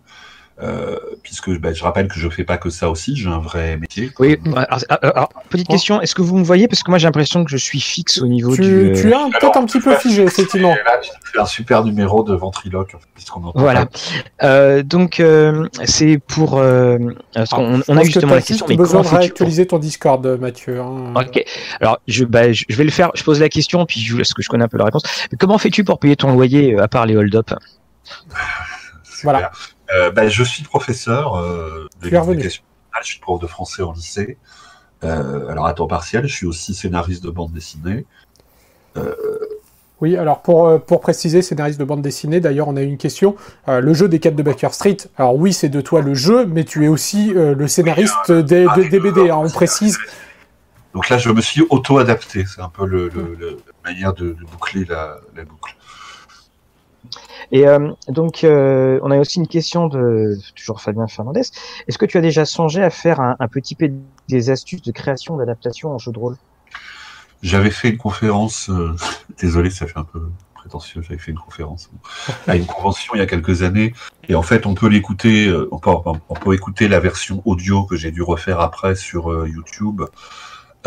[0.59, 3.77] Euh, puisque bah, je rappelle que je fais pas que ça aussi, j'ai un vrai
[3.77, 4.09] métier.
[4.17, 4.39] Oui,
[5.01, 6.67] alors, petite question, est-ce que vous me voyez?
[6.67, 8.91] Parce que moi j'ai l'impression que je suis fixe au niveau tu, du.
[8.93, 10.69] Tu es peut-être un petit peu figé, effectivement.
[10.69, 10.99] Là,
[11.31, 13.59] tu un super numéro de ventriloque, puisqu'on entend.
[13.59, 13.85] Voilà.
[14.41, 16.57] Euh, donc euh, c'est pour.
[16.57, 16.97] Euh,
[17.35, 18.65] parce on, on a justement la question.
[18.67, 20.79] Mais besoin de réactualiser ton Discord, Mathieu.
[20.81, 21.13] Hein.
[21.15, 21.43] Ok.
[21.79, 23.11] Alors je, bah, je vais le faire.
[23.13, 25.03] Je pose la question, puis je, parce que je connais un peu la réponse.
[25.31, 27.51] Mais comment fais-tu pour payer ton loyer à part les hold-up?
[29.23, 29.51] Voilà.
[29.95, 32.63] Euh, ben, je suis professeur euh, de l'éducation
[33.01, 34.39] je suis prof de français en lycée.
[35.03, 38.07] Euh, alors à temps partiel, je suis aussi scénariste de bande dessinée.
[39.99, 43.35] Oui, alors pour, pour préciser, scénariste de bande dessinée, d'ailleurs on a une question.
[43.67, 46.45] Euh, le jeu des 4 de Baker Street, alors oui c'est de toi le jeu,
[46.45, 49.97] mais tu es aussi euh, le scénariste des, des, des, BD, hein, on précise.
[50.93, 54.33] Donc là je me suis auto-adapté, c'est un peu le, le, le, la manière de,
[54.33, 55.75] de boucler la, la boucle.
[57.51, 61.41] Et euh, donc, euh, on a aussi une question de toujours Fabien Fernandez.
[61.87, 63.89] Est-ce que tu as déjà songé à faire un, petit peu
[64.27, 66.35] des astuces de création d'adaptation en jeu de rôle?
[67.41, 68.69] J'avais fait une conférence.
[68.69, 68.95] Euh,
[69.39, 71.01] désolé, ça fait un peu prétentieux.
[71.01, 71.89] J'avais fait une conférence
[72.47, 73.93] à une convention il y a quelques années,
[74.27, 75.53] et en fait, on peut l'écouter.
[75.71, 80.01] On peut, écouter la version audio que j'ai dû refaire après sur YouTube.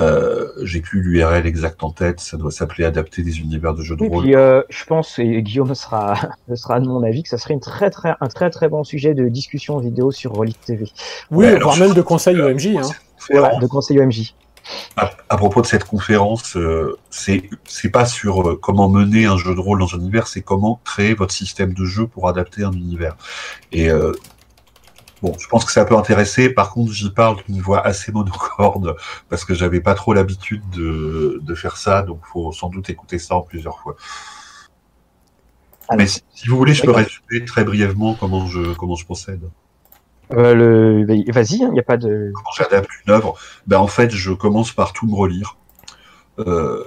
[0.00, 3.96] Euh, j'ai plus l'URL exact en tête, ça doit s'appeler Adapter des univers de jeux
[3.96, 4.24] de et rôle.
[4.24, 6.14] Puis, euh, je pense, et Guillaume sera,
[6.54, 9.14] sera de mon avis, que ça serait une très, très, un très très bon sujet
[9.14, 10.86] de discussion vidéo sur Rollit TV.
[11.30, 12.76] Oui, ouais, voire même de conseil OMJ.
[12.76, 12.82] Hein.
[13.30, 14.34] Voilà, de conseil OMJ.
[14.96, 17.48] à, propos de cette conférence, euh, c'est
[17.92, 21.14] pas sur euh, comment mener un jeu de rôle dans un univers, c'est comment créer
[21.14, 23.16] votre système de jeu pour adapter un univers.
[23.72, 24.12] Et euh,
[25.22, 26.50] bon, je pense que ça peut intéresser.
[26.50, 28.96] Par contre, j'y parle d'une voix assez monocorde
[29.28, 33.18] parce que j'avais pas trop l'habitude de, de, faire ça, donc faut sans doute écouter
[33.18, 33.96] ça en plusieurs fois.
[35.96, 39.42] Mais si, vous voulez, je peux résumer très brièvement comment je comment je procède.
[40.32, 41.32] Euh, le...
[41.32, 42.32] Vas-y, il hein, n'y a pas de.
[42.34, 45.56] Quand j'adapte une œuvre, ben, en fait, je commence par tout me relire,
[46.38, 46.84] euh,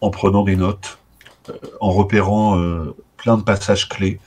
[0.00, 0.98] en prenant des notes,
[1.48, 2.56] euh, en repérant
[3.16, 4.20] plein de passages clés.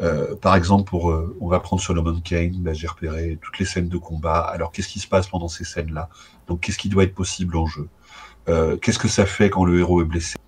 [0.00, 3.88] Euh, par exemple, pour, on va prendre Solomon Kane, ben, j'ai repéré toutes les scènes
[3.88, 4.40] de combat.
[4.40, 6.08] Alors, qu'est-ce qui se passe pendant ces scènes-là?
[6.46, 7.88] Donc, qu'est-ce qui doit être possible en jeu?
[8.80, 10.38] Qu'est-ce que ça fait quand le héros est blessé,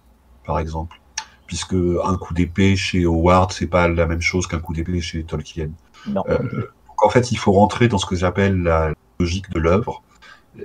[0.44, 1.00] par exemple?
[1.46, 5.24] Puisque un coup d'épée chez Howard, c'est pas la même chose qu'un coup d'épée chez
[5.24, 5.70] Tolkien.
[6.06, 6.22] Non
[7.02, 10.02] en fait, il faut rentrer dans ce que j'appelle la logique de l'œuvre,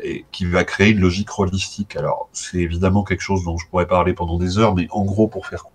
[0.04, 1.96] et qui va créer une logique holistique.
[1.96, 5.28] Alors, c'est évidemment quelque chose dont je pourrais parler pendant des heures, mais en gros,
[5.28, 5.66] pour faire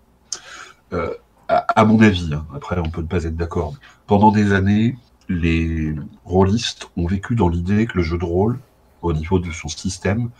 [0.92, 1.14] euh,
[1.50, 3.74] à, mon avis, hein, après on peut ne pas être d'accord,
[4.06, 4.96] pendant des années,
[5.28, 8.60] les rôlistes ont vécu dans l'idée que le jeu de rôle,
[9.02, 10.30] au niveau de son système,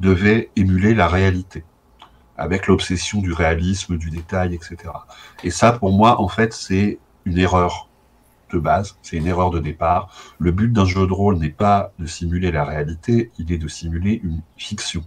[0.00, 1.64] devait émuler la réalité,
[2.36, 4.76] avec l'obsession du réalisme, du détail, etc.
[5.42, 7.88] Et ça, pour moi, en fait, c'est une erreur
[8.52, 10.10] de base, c'est une erreur de départ.
[10.38, 13.68] Le but d'un jeu de rôle n'est pas de simuler la réalité, il est de
[13.68, 15.02] simuler une fiction.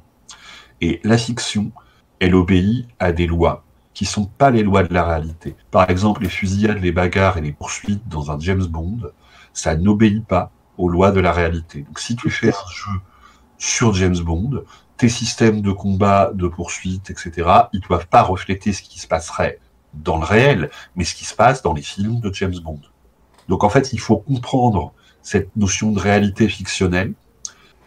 [0.82, 1.72] Et la fiction,
[2.20, 5.56] elle obéit à des lois qui sont pas les lois de la réalité.
[5.70, 9.00] Par exemple, les fusillades, les bagarres et les poursuites dans un James Bond,
[9.54, 11.82] ça n'obéit pas aux lois de la réalité.
[11.82, 13.00] Donc si tu fais un jeu
[13.58, 14.64] sur James Bond,
[14.98, 19.60] tes systèmes de combat, de poursuite, etc., ils doivent pas refléter ce qui se passerait
[19.94, 22.80] dans le réel, mais ce qui se passe dans les films de James Bond.
[23.50, 27.14] Donc en fait, il faut comprendre cette notion de réalité fictionnelle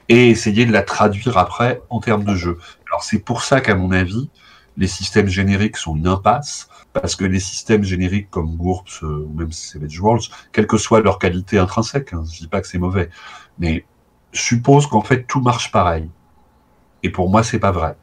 [0.09, 2.59] et essayer de la traduire après en termes de jeu.
[2.89, 4.29] Alors c'est pour ça qu'à mon avis,
[4.77, 9.35] les systèmes génériques sont une impasse, parce que les systèmes génériques comme GURPS euh, ou
[9.35, 12.79] même Savage Worlds, quelle que soit leur qualité intrinsèque, hein, je dis pas que c'est
[12.79, 13.11] mauvais,
[13.59, 13.85] mais
[14.33, 16.09] suppose qu'en fait tout marche pareil.
[17.03, 17.97] Et pour moi, c'est pas vrai.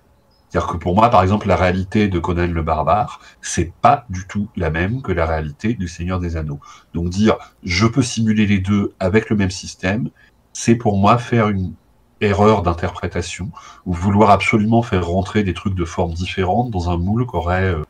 [0.51, 4.27] C'est-à-dire que pour moi, par exemple, la réalité de Conan le Barbare, c'est pas du
[4.27, 6.59] tout la même que la réalité du Seigneur des Anneaux.
[6.93, 10.09] Donc dire je peux simuler les deux avec le même système,
[10.51, 11.73] c'est pour moi faire une
[12.21, 13.49] erreur d'interprétation
[13.85, 17.65] ou vouloir absolument faire rentrer des trucs de formes différentes dans un moule qui aurait,
[17.65, 17.83] euh,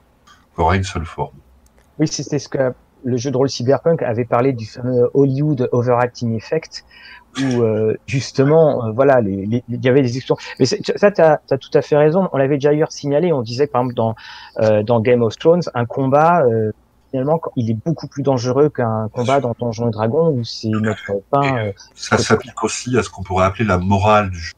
[0.57, 1.35] aurait une seule forme.
[1.99, 6.35] Oui, c'était ce que le jeu de rôle cyberpunk avait parlé du fameux Hollywood overacting
[6.35, 6.85] effect,
[7.39, 10.37] où euh, justement, euh, voilà, il y avait des expressions.
[10.59, 12.29] Mais ça, tu as, tout à fait raison.
[12.31, 13.33] On l'avait déjà ailleurs signalé.
[13.33, 16.43] On disait par exemple dans dans Game of Thrones, un combat
[17.11, 21.21] finalement, il est beaucoup plus dangereux qu'un combat dans Donjons et Dragons où c'est notre
[21.29, 21.71] pain.
[21.93, 24.53] ça s'applique aussi à ce qu'on pourrait appeler la morale du jeu.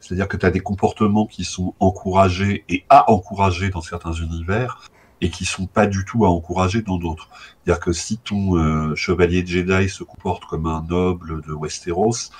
[0.00, 4.82] C'est-à-dire que tu as des comportements qui sont encouragés et à encourager dans certains univers,
[5.22, 7.30] et qui sont pas du tout à encourager dans d'autres.
[7.64, 12.30] C'est-à-dire que si ton euh, chevalier Jedi se comporte comme un noble de Westeros,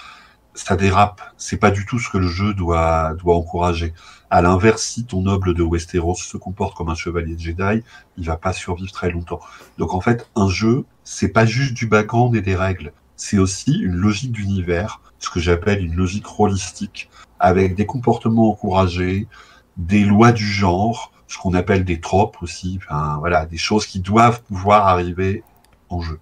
[0.55, 1.21] ça dérape.
[1.37, 3.93] C'est pas du tout ce que le jeu doit doit encourager.
[4.31, 7.83] À l'inverse, si ton noble de Westeros se comporte comme un chevalier Jedi,
[8.17, 9.40] il va pas survivre très longtemps.
[9.79, 12.93] Donc en fait, un jeu, c'est pas juste du background et des règles.
[13.17, 19.29] C'est aussi une logique d'univers, ce que j'appelle une logique holistique, avec des comportements encouragés,
[19.77, 24.01] des lois du genre, ce qu'on appelle des tropes aussi, enfin, voilà, des choses qui
[24.01, 25.45] doivent pouvoir arriver
[25.90, 26.19] en jeu.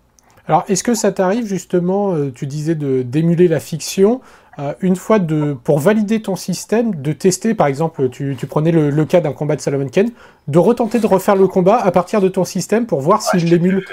[0.49, 4.21] Alors, est-ce que ça t'arrive justement, euh, tu disais de d'émuler la fiction,
[4.59, 8.73] euh, une fois de pour valider ton système, de tester, par exemple, tu, tu prenais
[8.73, 10.11] le, cas d'un combat de Salomon Ken,
[10.49, 13.85] de retenter de refaire le combat à partir de ton système pour voir s'il l'émule?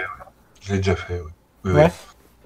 [0.62, 1.22] Je l'ai déjà fait.
[1.64, 1.72] Oui.
[1.72, 1.92] ouais.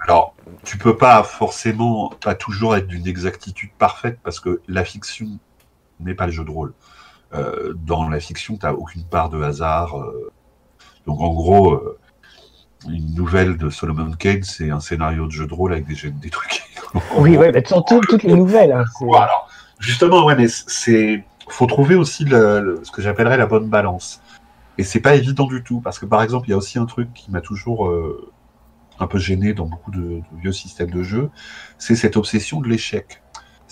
[0.02, 5.28] Alors, tu peux pas forcément, pas toujours être d'une exactitude parfaite parce que la fiction
[6.02, 6.74] n'est pas le jeu de rôle.
[7.34, 9.98] Euh, dans la fiction, tu n'as aucune part de hasard.
[9.98, 10.32] Euh.
[11.08, 11.82] donc en gros,
[12.88, 16.30] une nouvelle de Solomon Kane, c'est un scénario de jeu de rôle avec des, des
[16.30, 16.64] trucs.
[17.18, 18.72] oui, ouais, mais surtout toutes les nouvelles.
[18.72, 18.86] Hein,
[19.80, 24.22] justement, ouais, mais c'est faut trouver aussi le, ce que j'appellerais la bonne balance.
[24.78, 26.86] Et c'est pas évident du tout, parce que par exemple, il y a aussi un
[26.86, 27.92] truc qui m'a toujours
[29.00, 31.30] un peu gêné dans beaucoup de, de, vieux systèmes de jeu,
[31.78, 33.23] c'est cette obsession de l'échec.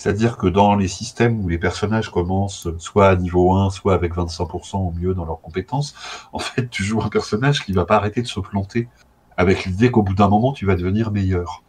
[0.02, 4.16] C'est-à-dire que dans les systèmes où les personnages commencent soit à niveau 1, soit avec
[4.16, 5.94] 25% au mieux dans leurs compétences,
[6.32, 8.88] en fait, tu joues un personnage qui va pas arrêter de se planter,
[9.36, 11.62] avec l'idée qu'au bout d'un moment, tu vas devenir meilleur.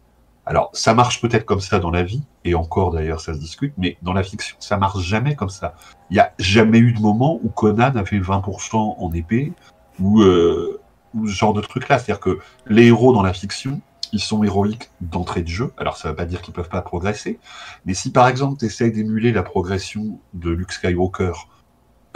[0.46, 3.72] Alors, ça marche peut-être comme ça dans la vie, et encore d'ailleurs, ça se discute,
[3.78, 5.76] mais dans la fiction, ça marche jamais comme ça.
[6.10, 9.52] Il n'y a jamais eu de moment où Conan a fait 20% en épée,
[10.00, 10.80] ou, euh,
[11.14, 12.00] ou ce genre de truc-là.
[12.00, 13.80] C'est-à-dire que les héros dans la fiction,
[14.20, 15.72] sont héroïques d'entrée de jeu.
[15.76, 17.38] Alors ça ne veut pas dire qu'ils ne peuvent pas progresser,
[17.86, 21.32] mais si par exemple tu essayes d'émuler la progression de Luke Skywalker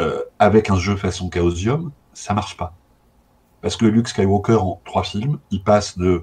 [0.00, 2.74] euh, avec un jeu façon Chaosium, ça marche pas.
[3.62, 6.22] Parce que Luke Skywalker en trois films, il passe de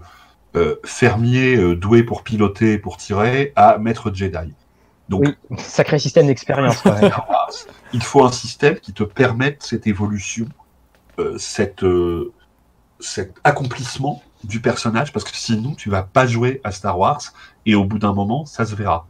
[0.55, 4.53] euh, fermier euh, doué pour piloter, pour tirer, à maître Jedi.
[5.09, 6.81] Donc, oui, sacré système d'expérience.
[7.93, 10.47] il faut un système qui te permette cette évolution,
[11.37, 11.85] cette,
[12.99, 17.21] cet accomplissement du personnage, parce que sinon tu vas pas jouer à Star Wars,
[17.65, 19.07] et au bout d'un moment, ça se verra.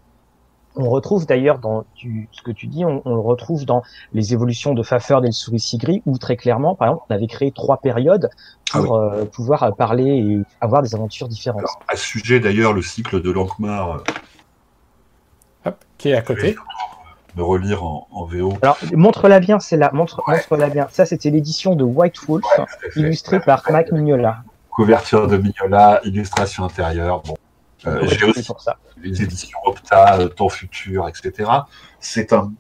[0.78, 3.82] On retrouve d'ailleurs dans ce que tu dis, on, le retrouve dans
[4.14, 7.28] les évolutions de Fafard et le souris gris, où très clairement, par exemple, on avait
[7.28, 8.30] créé trois périodes
[8.74, 11.64] ah pour euh, pouvoir parler et avoir des aventures différentes.
[11.88, 14.04] à ce sujet d'ailleurs, le cycle de Lankmar,
[15.66, 16.56] euh, qui est à côté.
[17.36, 18.54] De relire en, VO.
[18.62, 20.88] Alors, montre-la bien, c'est là, montre, montre-la bien.
[20.92, 22.46] Ça, c'était l'édition de White Wolf,
[22.96, 24.38] illustrée par Mike Mignola
[24.76, 27.22] couverture de Mignola, illustration intérieure.
[27.22, 27.36] Bon,
[27.88, 28.46] euh, j'ai aussi
[28.98, 31.50] les éditions Opta, euh, Temps Futur, etc.
[32.02, 32.52] C'est un,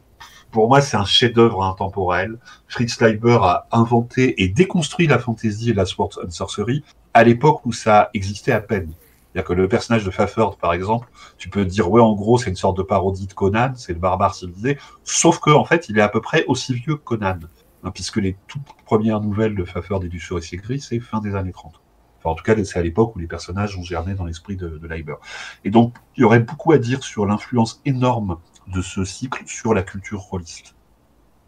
[0.50, 2.38] pour moi, c'est un chef-d'œuvre intemporel.
[2.70, 7.66] Fritz Leiber a inventé et déconstruit la fantasy et la sports and sorcery à l'époque
[7.66, 8.94] où ça existait à peine.
[9.34, 12.50] C'est-à-dire que le personnage de Faford, par exemple, tu peux dire, ouais, en gros, c'est
[12.50, 15.98] une sorte de parodie de Conan, c'est le barbare civilisé, sauf que, en fait, il
[15.98, 17.40] est à peu près aussi vieux que Conan,
[17.84, 21.36] hein, puisque les toutes premières nouvelles de Faford et du Souricier Gris, c'est fin des
[21.36, 21.82] années 30
[22.32, 24.88] en tout cas, c'est à l'époque où les personnages ont germé dans l'esprit de, de
[24.88, 25.16] Leiber.
[25.64, 29.74] Et donc, il y aurait beaucoup à dire sur l'influence énorme de ce cycle sur
[29.74, 30.76] la culture rôliste.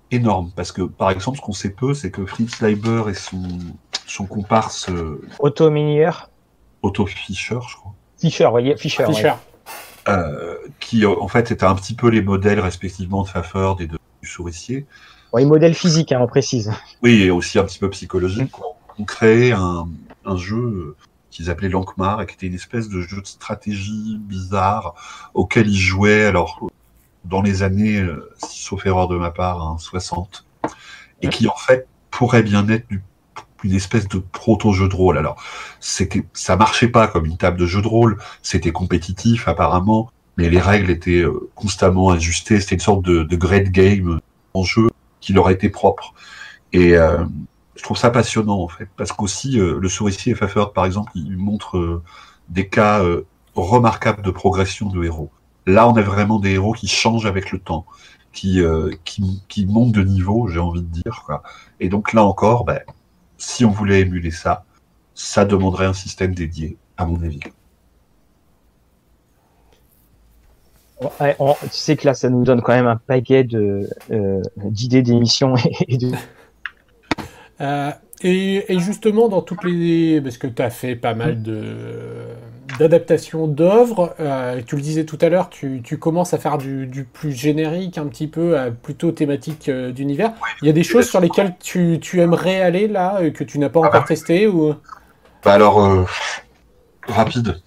[0.09, 3.43] Énorme, parce que par exemple, ce qu'on sait peu, c'est que Fritz Leiber et son,
[4.05, 4.89] son comparse.
[4.89, 6.11] Euh, Otto Minier.
[6.81, 7.93] Otto Fischer, je crois.
[8.17, 9.05] Fischer, voyez, Fischer.
[9.05, 9.33] Fischer.
[10.07, 13.99] Euh, qui en fait étaient un petit peu les modèles respectivement de Pfafford et de,
[14.21, 14.85] du souricier.
[15.33, 16.71] Oui, modèle physique, hein, on précise.
[17.03, 18.53] Oui, et aussi un petit peu psychologique.
[18.97, 19.89] On crée un,
[20.27, 20.95] un jeu euh,
[21.31, 24.93] qu'ils appelaient Lankmar, et qui était une espèce de jeu de stratégie bizarre
[25.33, 26.67] auquel ils jouaient alors
[27.25, 30.69] dans les années, euh, sauf erreur de ma part, 60, hein,
[31.21, 32.87] et qui en fait pourrait bien être
[33.63, 35.17] une espèce de proto-jeu de rôle.
[35.17, 35.41] Alors,
[35.79, 40.49] c'était, ça marchait pas comme une table de jeu de rôle, c'était compétitif apparemment, mais
[40.49, 44.19] les règles étaient euh, constamment ajustées, c'était une sorte de, de great game
[44.53, 46.13] en jeu qui leur était propre.
[46.73, 46.95] Et,
[47.77, 51.37] je trouve ça passionnant en fait, parce qu'aussi euh, le souricier Pfeffer, par exemple, il
[51.37, 52.03] montre euh,
[52.49, 55.29] des cas euh, remarquables de progression de héros.
[55.67, 57.85] Là, on a vraiment des héros qui changent avec le temps,
[58.31, 58.61] qui,
[59.03, 61.25] qui, qui montent de niveau, j'ai envie de dire.
[61.79, 62.79] Et donc là encore, ben,
[63.37, 64.63] si on voulait émuler ça,
[65.13, 67.39] ça demanderait un système dédié, à mon avis.
[70.99, 75.55] tu sais que là, ça nous donne quand même un paquet d'idées d'émissions
[75.87, 76.11] et de
[77.61, 77.91] euh,
[78.21, 80.21] et, justement, dans toutes les.
[80.21, 81.75] Parce que tu as fait pas mal de
[82.79, 84.13] d'adaptations d'œuvres.
[84.19, 87.31] Euh, tu le disais tout à l'heure, tu, tu, commences à faire du, du, plus
[87.31, 90.33] générique, un petit peu, plutôt thématique euh, d'univers.
[90.61, 93.69] Il y a des choses sur lesquelles tu, tu aimerais aller là, que tu n'as
[93.69, 94.07] pas ah encore bah.
[94.07, 94.75] testé ou...
[95.43, 96.07] Bah alors,
[97.07, 97.61] rapide.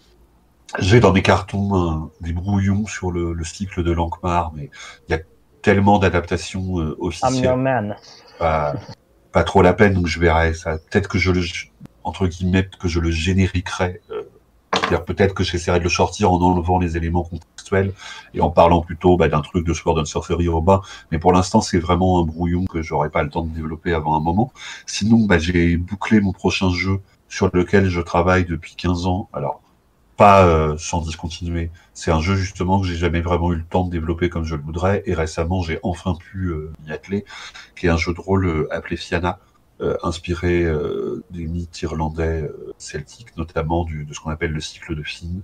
[0.79, 4.71] J'ai dans mes cartons des brouillons sur le, le, cycle de Lankmar, mais
[5.09, 5.21] il y a
[5.63, 7.45] tellement d'adaptations officielles.
[7.45, 7.97] I'm man
[9.33, 10.79] pas trop la peine, donc je verrai ça.
[10.79, 11.43] Peut-être que je le,
[12.05, 14.01] entre guillemets, que je le génériquerai.
[14.11, 14.23] Euh,
[14.99, 17.93] peut-être que j'essaierai de le sortir en enlevant les éléments contextuels
[18.35, 20.81] et en parlant plutôt bah, d'un truc de sport d'un sorcerie urbain.
[21.13, 24.17] Mais pour l'instant, c'est vraiment un brouillon que j'aurai pas le temps de développer avant
[24.17, 24.53] un moment.
[24.87, 29.29] Sinon, bah, j'ai bouclé mon prochain jeu sur lequel je travaille depuis 15 ans.
[29.33, 29.63] Alors,
[30.21, 31.71] pas euh, sans discontinuer.
[31.95, 34.55] C'est un jeu justement que j'ai jamais vraiment eu le temps de développer comme je
[34.55, 35.03] le voudrais.
[35.07, 37.25] Et récemment, j'ai enfin pu euh, m'y atteler,
[37.75, 39.39] qui est un jeu de rôle euh, appelé Fiana,
[40.03, 40.67] inspiré
[41.31, 45.43] des mythes irlandais celtiques, notamment de ce qu'on appelle le cycle de Finn.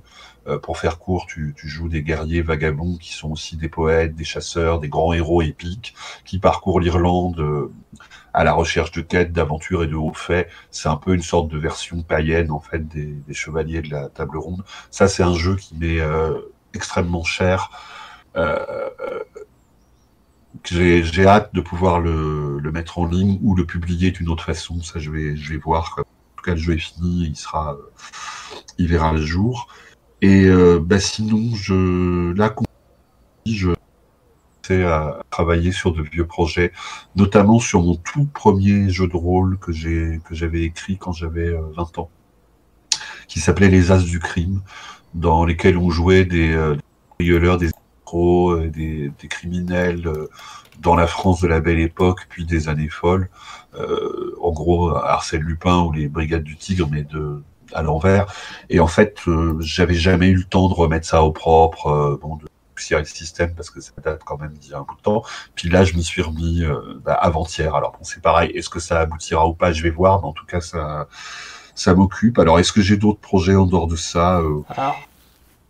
[0.63, 4.79] pour faire court, tu, joues des guerriers vagabonds qui sont aussi des poètes, des chasseurs,
[4.79, 7.71] des grands héros épiques qui parcourent l'Irlande
[8.37, 10.51] à la recherche de quêtes, d'aventures et de hauts faits.
[10.71, 14.37] C'est un peu une sorte de version païenne en fait des, chevaliers de la table
[14.37, 14.63] ronde.
[14.91, 16.35] Ça, c'est un jeu qui m'est euh,
[16.75, 17.71] extrêmement cher.
[18.37, 18.67] Euh,
[20.67, 24.83] j'ai hâte de pouvoir le, mettre en ligne ou le publier d'une autre façon.
[24.83, 25.95] Ça, je vais, je vais voir.
[25.99, 26.03] En
[26.37, 27.77] tout cas, le jeu est fini, il sera,
[28.79, 29.69] il verra le jour.
[30.23, 30.49] Et
[30.81, 32.55] bah, sinon, je là,
[33.47, 33.71] je
[34.75, 36.73] à travailler sur de vieux projets,
[37.15, 41.51] notamment sur mon tout premier jeu de rôle que j'ai que j'avais écrit quand j'avais
[41.51, 41.59] 20
[41.99, 42.11] euh, ans,
[43.29, 44.63] qui s'appelait Les As du crime,
[45.15, 46.77] dans lesquels on jouait des, euh,
[47.21, 47.71] violeurs, des
[48.15, 50.11] euh, des, criminels
[50.81, 53.29] dans la France de la belle époque, puis des années folles.
[53.75, 57.43] en gros, Arsène Lupin ou les Brigades du Tigre, mais de
[57.73, 58.27] à l'envers.
[58.71, 59.19] Et en fait,
[59.59, 63.55] j'avais jamais eu le temps de remettre ça au propre, bon, de poussiérer le système
[63.55, 65.23] parce que ça date quand même d'il y a un bout de temps.
[65.57, 66.63] Puis là, je m'y suis remis
[67.05, 67.75] bah, avant-hier.
[67.75, 68.51] Alors bon, c'est pareil.
[68.51, 70.21] Est-ce que ça aboutira ou pas Je vais voir.
[70.21, 71.09] Mais en tout cas, ça,
[71.75, 72.39] ça m'occupe.
[72.39, 74.41] Alors, est-ce que j'ai d'autres projets en dehors de ça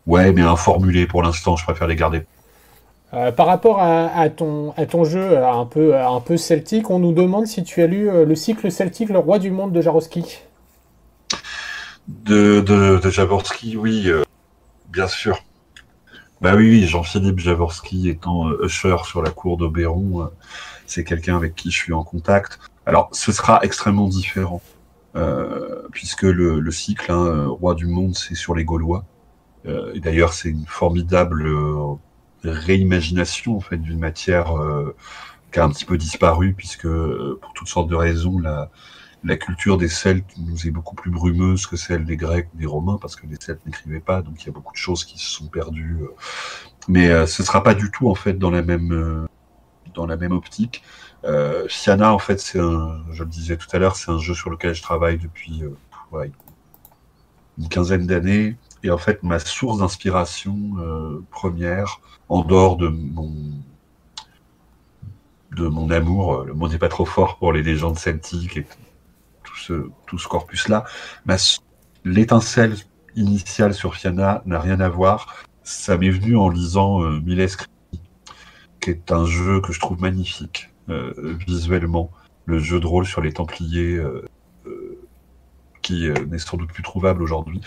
[0.06, 1.56] Ouais, mais informulé pour l'instant.
[1.56, 2.24] Je préfère les garder
[3.14, 6.90] euh, par rapport à, ton, à ton jeu euh, un peu, euh, un peu celtique,
[6.90, 9.80] on nous demande si tu as lu le cycle celtique Le Roi du Monde de
[9.80, 10.40] Jaroski.
[12.08, 14.08] De, de, de Jaworski, oui,
[14.92, 15.38] bien sûr.
[16.40, 20.30] Bah oui, Jean-Philippe Jaworski étant usher sur la cour d'Oberon,
[20.86, 22.58] c'est quelqu'un avec qui je suis en contact.
[22.84, 24.60] Alors, ce sera extrêmement différent,
[25.90, 29.04] puisque le, cycle hein, Roi du Monde, c'est sur les Gaulois.
[29.94, 31.48] Et d'ailleurs, c'est une formidable
[32.50, 34.94] réimagination en fait d'une matière euh,
[35.52, 38.70] qui a un petit peu disparu puisque euh, pour toutes sortes de raisons la,
[39.38, 42.96] culture des Celtes nous est beaucoup plus brumeuse que celle des Grecs ou des Romains
[43.00, 45.28] parce que les Celtes n'écrivaient pas donc il y a beaucoup de choses qui se
[45.28, 46.14] sont perdues euh.
[46.86, 49.26] mais ce sera pas du tout en fait dans la même
[49.94, 50.84] dans la même optique
[51.24, 54.48] euh, Fiana en fait c'est je le disais tout à l'heure c'est un jeu sur
[54.48, 55.64] lequel je travaille depuis
[57.58, 58.56] une quinzaine d'années
[58.86, 63.32] et en fait, ma source d'inspiration euh, première, en dehors de mon,
[65.56, 68.66] de mon amour, euh, le mot n'est pas trop fort pour les légendes celtiques et
[69.42, 70.84] tout ce, tout ce corpus-là,
[72.04, 72.76] l'étincelle
[73.16, 75.44] initiale sur Fiana n'a rien à voir.
[75.64, 77.48] Ça m'est venu en lisant euh, Miles
[78.80, 82.12] qui est un jeu que je trouve magnifique euh, visuellement.
[82.44, 84.00] Le jeu de rôle sur les Templiers
[85.86, 87.60] qui euh, n'est sans doute plus trouvable aujourd'hui.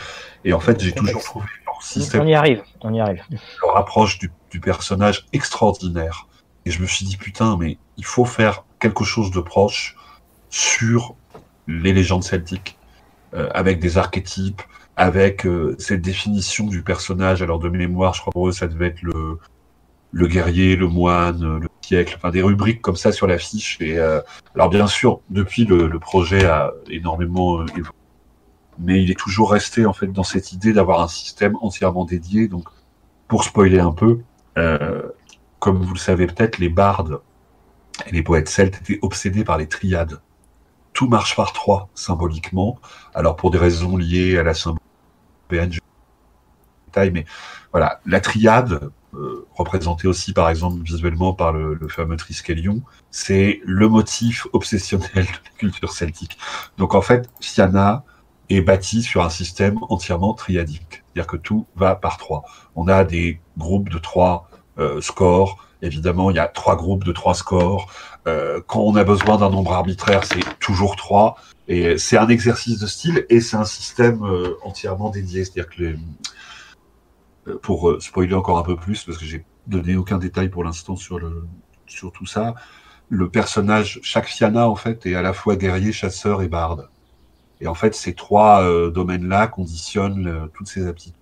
[0.44, 2.22] Et en fait, j'ai toujours trouvé leur système.
[2.22, 3.24] On y arrive, on y arrive.
[3.62, 6.28] Leur approche du, personnage extraordinaire.
[6.66, 9.96] Et je me suis dit, putain, mais il faut faire quelque chose de proche
[10.50, 11.16] sur
[11.68, 12.78] les légendes celtiques,
[13.34, 14.62] euh, avec des archétypes,
[14.98, 17.42] avec euh, cette définition du personnage.
[17.42, 19.40] Alors, de mémoire, je crois pour eux, ça devait être le,
[20.12, 23.78] le guerrier, le moine, le siècle, enfin des rubriques comme ça sur l'affiche.
[23.80, 23.98] Et
[24.56, 27.99] alors bien sûr, depuis le, le projet a énormément évolué
[28.80, 32.48] mais il est toujours resté en fait dans cette idée d'avoir un système entièrement dédié.
[32.48, 32.68] Donc,
[33.28, 34.20] pour spoiler un peu,
[34.58, 35.04] euh,
[35.60, 37.22] comme vous le savez peut-être, les bardes
[38.08, 40.22] et les poètes celtes étaient obsédés par les triades.
[40.94, 42.80] Tout marche par trois symboliquement.
[43.14, 44.84] Alors pour des raisons liées à la symbolique
[47.14, 47.26] mais
[47.72, 53.88] voilà, la triade, euh, représentée aussi par exemple visuellement par le, fameux Triskelion, c'est le
[53.88, 56.38] motif obsessionnel de la culture celtique.
[56.78, 58.04] Donc en fait, Fiana,
[58.50, 61.04] est bâti sur un système entièrement triadique.
[61.06, 62.44] C'est-à-dire que tout va par trois.
[62.76, 65.66] On a des groupes de trois euh, scores.
[65.82, 67.92] Évidemment, il y a trois groupes de trois scores.
[68.28, 71.36] Euh, quand on a besoin d'un nombre arbitraire, c'est toujours trois.
[71.68, 75.46] Et c'est un exercice de style et c'est un système euh, entièrement dédié.
[75.46, 75.96] C'est-à-dire que
[77.62, 81.20] pour spoiler encore un peu plus, parce que j'ai donné aucun détail pour l'instant sur
[82.14, 82.54] tout ça,
[83.10, 86.90] le personnage, chaque Fiana en fait est à la fois guerrier, chasseur et barde.
[87.62, 91.16] Et en fait, ces trois euh, domaines-là conditionnent euh, toutes ces aptitudes.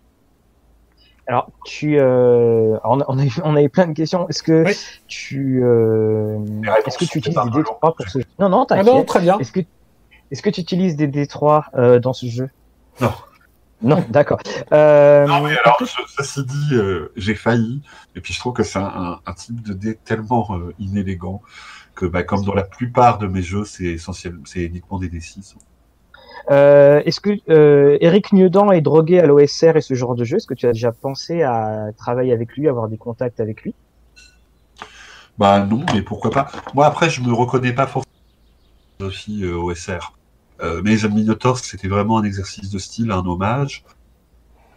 [1.28, 3.06] Alors, tu, euh, on, a,
[3.44, 4.30] on, avait plein de questions.
[4.30, 4.64] Est-ce que
[5.08, 6.40] tu, euh,
[6.86, 8.88] est-ce que tu utilises des D3 pour ce jeu Non, non, t'inquiète.
[8.88, 9.38] Ah non, très bien.
[9.38, 9.60] Est-ce que,
[10.32, 12.50] est-ce que tu utilises des D3 euh, dans ce jeu?
[13.02, 13.12] Non.
[13.82, 14.40] Non, d'accord.
[14.74, 15.82] Euh, non, mais alors,
[16.18, 17.82] ceci dit, euh, j'ai failli.
[18.16, 21.42] Et puis, je trouve que c'est un, un, type de dé tellement euh, inélégant
[21.96, 25.56] que, bah, comme dans la plupart de mes jeux, c'est essentiel, c'est uniquement des D6.
[26.50, 30.38] Euh, est-ce que euh, Eric Niedan est drogué à l'OSR et ce genre de jeu?
[30.38, 33.74] Est-ce que tu as déjà pensé à travailler avec lui, avoir des contacts avec lui?
[35.38, 38.08] Bah non, mais pourquoi pas Moi après, je me reconnais pas forcément
[39.02, 40.14] aussi euh, OSR.
[40.62, 43.84] Euh, mais Minotaur, c'était vraiment un exercice de style, un hommage.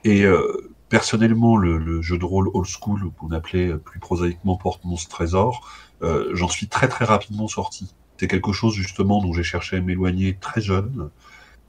[0.05, 0.25] Et
[0.89, 5.69] personnellement, le, le, jeu de rôle old school, qu'on appelait plus prosaïquement Porte-Monstre Trésor,
[6.01, 7.95] j'en suis très très rapidement sorti.
[8.17, 11.11] C'est quelque chose justement dont j'ai cherché à m'éloigner très jeune.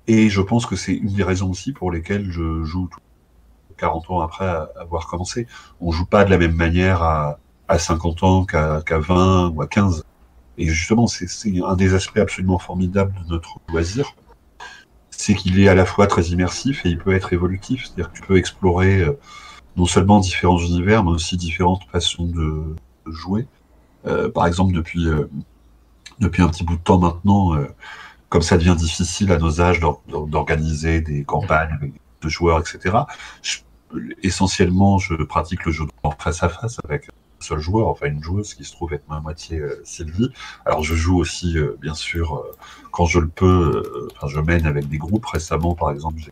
[0.08, 2.90] Et je pense que c'est une des raisons aussi pour lesquelles je joue
[3.78, 4.48] 40 ans après
[4.80, 5.48] avoir commencé.
[5.80, 9.68] On joue pas de la même manière à, à 50 ans qu'à 20 ou à
[9.68, 10.04] 15.
[10.58, 11.28] Et justement, c'est
[11.64, 14.14] un des aspects absolument formidables de notre loisir.
[15.10, 17.86] C'est qu'il est à la fois très immersif et il peut être évolutif.
[17.86, 19.18] C'est-à-dire que tu peux explorer euh,
[19.78, 22.76] non seulement différents univers, mais aussi différentes façons de,
[23.08, 23.48] jouer.
[24.06, 25.30] Euh, par exemple, depuis, euh,
[26.20, 27.68] depuis un petit bout de temps maintenant, euh,
[28.32, 33.00] comme ça devient difficile à nos âges d'organiser des campagnes avec de joueurs, etc.
[34.24, 37.10] essentiellement, je pratique le jeu en face à face avec
[37.42, 40.30] seul joueur, enfin une joueuse qui se trouve être ma moitié euh, Sylvie.
[40.66, 42.52] Alors je joue aussi, euh, bien sûr, euh,
[42.92, 45.26] quand je le peux, enfin je mène avec des groupes.
[45.26, 46.32] Récemment, par exemple, j'ai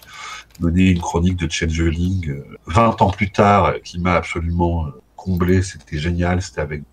[0.61, 4.87] mené une chronique de Changeling 20 ans plus tard qui m'a absolument
[5.17, 5.63] comblé.
[5.63, 6.41] C'était génial.
[6.41, 6.83] C'était avec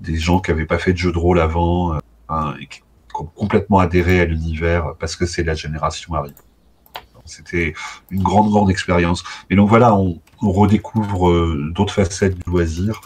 [0.00, 1.98] des gens qui n'avaient pas fait de jeu de rôle avant
[2.28, 2.54] ont
[3.24, 6.34] complètement adhéré à l'univers parce que c'est la génération Harry
[7.30, 7.74] c'était
[8.10, 9.22] une grande, grande expérience.
[9.48, 13.00] Et donc voilà, on, redécouvre euh, d'autres facettes du loisir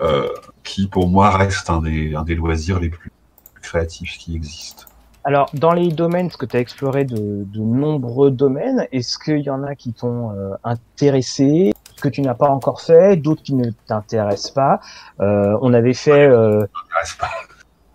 [0.00, 0.26] euh,
[0.64, 3.12] qui, pour moi, reste un des, un des loisirs les plus
[3.60, 4.84] créatifs qui existent.
[5.24, 9.50] Alors, dans les domaines, ce que tu as exploré de, nombreux domaines, est-ce qu'il y
[9.50, 13.70] en a qui t'ont euh, intéressé, que tu n'as pas encore fait, d'autres qui ne
[13.86, 14.80] t'intéressent pas?
[15.18, 16.30] On avait fait...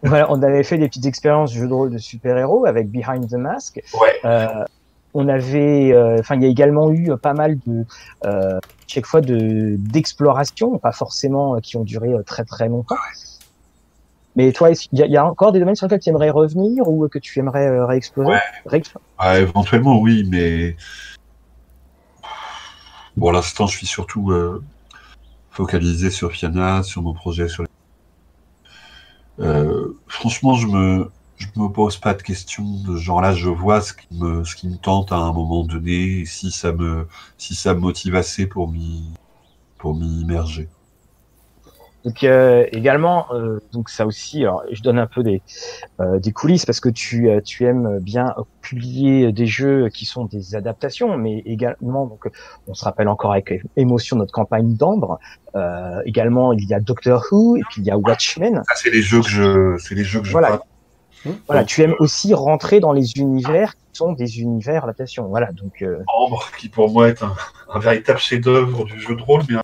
[0.06, 3.28] voilà, on avait fait des petites expériences de jeux de rôle de super-héros avec Behind
[3.30, 3.82] the Mask.
[4.00, 4.22] Ouais
[5.16, 7.86] on avait, euh, enfin, il y a également eu pas mal de
[8.26, 12.98] euh, chaque fois de d'exploration, pas forcément euh, qui ont duré très très longtemps.
[14.36, 17.20] Mais toi, il y, a encore des domaines sur lesquels tu aimerais revenir ou que
[17.20, 18.36] tu aimerais réexplorer?
[19.38, 20.76] Éventuellement, oui, mais
[23.16, 24.34] bon, l'instant, je suis surtout
[25.52, 27.64] focalisé sur Fiana, sur mon projet, sur.
[30.08, 33.94] Franchement, je me je me pose pas de questions de genre là je vois ce
[33.94, 37.08] qui me ce qui me tente à un moment donné si ça me
[37.38, 39.04] si ça me motive assez pour m'y
[39.78, 40.70] pour m'y immerger
[42.06, 45.42] donc euh, également euh, donc ça aussi alors je donne un peu des
[46.00, 50.56] euh, des coulisses parce que tu tu aimes bien publier des jeux qui sont des
[50.56, 52.30] adaptations mais également donc
[52.68, 55.20] on se rappelle encore avec émotion notre campagne d'Ambre
[56.06, 59.02] également il y a Doctor Who et puis il y a Watchmen ça c'est les
[59.02, 60.62] jeux que je c'est les jeux que je voilà.
[61.48, 65.28] Voilà, tu aimes aussi rentrer dans les univers qui sont des univers adaptations.
[65.28, 65.82] Voilà, donc.
[65.82, 66.04] Euh...
[66.08, 69.56] Ambre, qui pour moi est un, véritable chef-d'œuvre du jeu de rôle, mais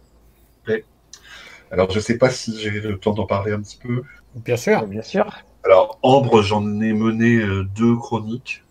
[1.72, 4.04] alors je sais pas si j'ai le temps d'en parler un petit peu.
[4.36, 4.86] Bien sûr.
[4.88, 5.26] Bien sûr.
[5.64, 8.64] Alors Ambre, j'en ai mené euh, deux chroniques.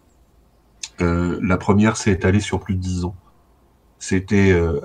[1.00, 3.14] Euh, la première s'est étalée sur plus de dix ans.
[3.98, 4.80] C'était euh,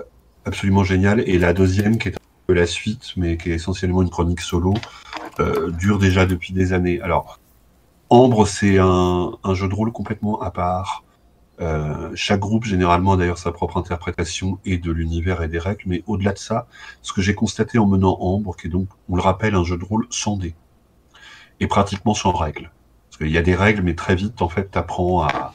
[0.46, 1.22] absolument génial.
[1.28, 4.42] Et la deuxième, qui est un peu la suite, mais qui est essentiellement une chronique
[4.42, 4.74] solo,
[5.78, 7.02] dure déjà depuis des années.
[7.02, 7.40] Alors
[8.10, 11.04] Ambre, c'est un, jeu de rôle complètement à part.
[11.62, 15.84] Euh, chaque groupe, généralement, d'ailleurs, sa propre interprétation et de l'univers et des règles.
[15.86, 16.68] Mais au-delà de ça,
[17.02, 19.78] ce que j'ai constaté en menant Ambre, qui est donc, on le rappelle, un jeu
[19.78, 20.56] de rôle sans dés
[21.60, 22.72] et pratiquement sans règles.
[23.10, 25.54] Parce qu'il y a des règles, mais très vite, en fait, tu apprends à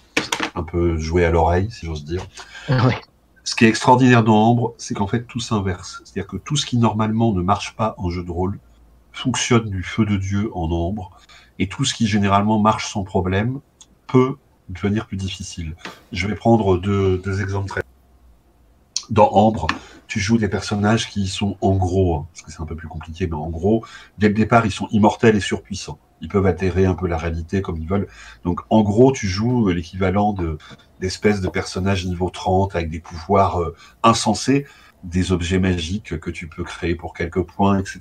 [0.55, 2.27] un peu jouer à l'oreille, si j'ose dire.
[3.45, 6.03] Ce qui est extraordinaire dans Ambre, c'est qu'en fait, tout s'inverse.
[6.05, 8.59] C'est-à-dire que tout ce qui normalement ne marche pas en jeu de rôle
[9.13, 11.11] fonctionne du feu de Dieu en Ambre
[11.59, 13.61] et tout ce qui généralement marche sans problème
[14.07, 14.37] peut
[14.71, 15.75] devenir plus difficile.
[16.13, 17.83] Je vais prendre deux, exemples très.
[19.11, 19.67] Dans Ambre,
[20.07, 22.87] tu joues des personnages qui sont en gros, hein, parce que c'est un peu plus
[22.87, 23.85] compliqué, mais en gros,
[24.19, 25.99] dès le départ, ils sont immortels et surpuissants.
[26.21, 28.07] Ils peuvent atterrir un peu la réalité comme ils veulent.
[28.45, 30.59] Donc, en gros, tu joues l'équivalent de
[31.01, 34.67] d'espèces de personnages niveau 30 avec des pouvoirs euh, insensés
[35.05, 38.01] des objets magiques que tu peux créer pour quelques points, etc.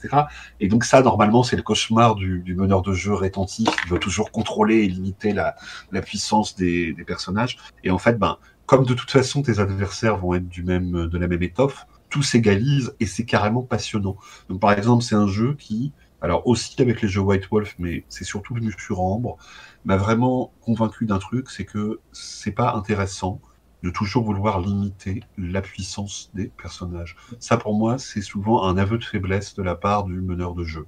[0.59, 4.31] Et donc ça, normalement, c'est le cauchemar du, meneur de jeu rétentif qui veut toujours
[4.31, 5.55] contrôler et limiter la,
[6.01, 7.57] puissance des, personnages.
[7.83, 11.17] Et en fait, ben, comme de toute façon tes adversaires vont être du même, de
[11.17, 14.17] la même étoffe, tout s'égalise et c'est carrément passionnant.
[14.49, 18.03] Donc par exemple, c'est un jeu qui, alors aussi avec les jeux White Wolf, mais
[18.09, 19.37] c'est surtout venu sur Ambre,
[19.85, 23.39] m'a vraiment convaincu d'un truc, c'est que c'est pas intéressant
[23.83, 27.15] de toujours vouloir limiter la puissance des personnages.
[27.39, 30.63] Ça, pour moi, c'est souvent un aveu de faiblesse de la part du meneur de
[30.63, 30.85] jeu.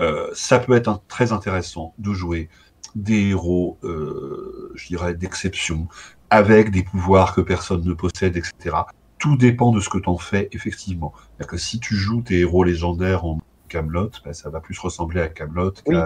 [0.00, 2.48] Euh, ça peut être très intéressant de jouer
[2.94, 5.88] des héros, euh, je dirais, d'exception,
[6.30, 8.76] avec des pouvoirs que personne ne possède, etc.
[9.18, 11.12] Tout dépend de ce que tu en fais, effectivement.
[11.46, 13.38] Que si tu joues tes héros légendaires en
[13.70, 16.04] Camelot, ben, ça va plus ressembler à Camelot qu'à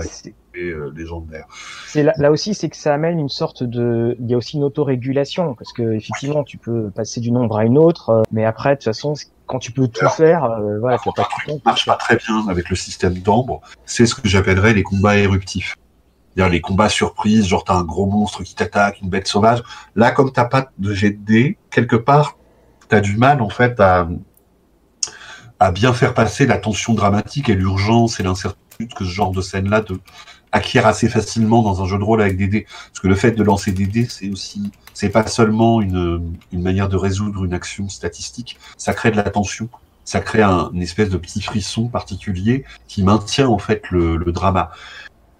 [0.56, 1.46] euh, légendaire.
[1.88, 4.62] C'est là, aussi, c'est que ça amène une sorte de, il y a aussi une
[4.62, 8.70] autorégulation parce que effectivement, tu peux passer d'une ombre à une autre, euh, mais après,
[8.70, 9.14] de toute façon,
[9.46, 12.70] quand tu peux tout faire, euh, voilà, tu pas tout marche pas très bien avec
[12.70, 13.60] le système d'ambre.
[13.86, 15.76] C'est ce que j'appellerais les combats éruptifs.
[16.34, 19.62] C'est-à-dire les combats surprises, genre t'as un gros monstre qui t'attaque, une bête sauvage.
[19.96, 22.36] Là, comme t'as pas de jet de dés, quelque part,
[22.88, 24.08] t'as du mal en fait à
[25.60, 29.40] à bien faire passer la tension dramatique et l'urgence et l'incertitude que ce genre de
[29.40, 30.00] scène-là de,
[30.52, 32.66] acquiert assez facilement dans un jeu de rôle avec des dés.
[32.88, 36.62] Parce que le fait de lancer des dés, c'est aussi, c'est pas seulement une, une
[36.62, 39.68] manière de résoudre une action statistique, ça crée de la tension.
[40.04, 44.32] Ça crée un, une espèce de petit frisson particulier qui maintient en fait le, le
[44.32, 44.70] drama.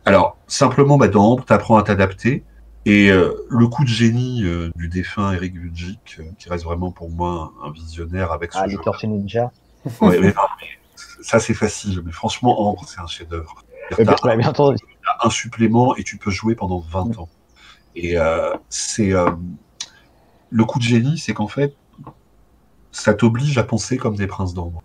[0.06, 2.44] Alors, simplement, bah, dans Ambre, t'apprends à t'adapter.
[2.86, 6.90] Et euh, le coup de génie euh, du défunt Eric Vujik, euh, qui reste vraiment
[6.90, 8.78] pour moi un, visionnaire avec ce ah, jeu.
[9.04, 9.50] Ninja.
[10.00, 10.34] Ouais, mais
[11.22, 13.64] ça c'est facile, mais franchement, Ambre, c'est un chef-d'œuvre.
[15.22, 17.28] un supplément et tu peux jouer pendant 20 ans.
[17.94, 19.30] Et euh, c'est euh,
[20.50, 21.76] le coup de génie, c'est qu'en fait,
[22.92, 24.82] ça t'oblige à penser comme des princes d'ambre.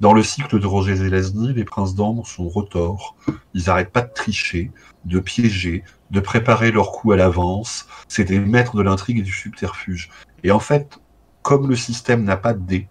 [0.00, 3.16] Dans le cycle de Roger Zelazny, les princes d'ambre sont retors.
[3.52, 4.70] Ils n'arrêtent pas de tricher,
[5.04, 7.86] de piéger, de préparer leur coup à l'avance.
[8.08, 10.10] C'est des maîtres de l'intrigue et du subterfuge.
[10.42, 10.98] Et en fait,
[11.42, 12.88] comme le système n'a pas de dés,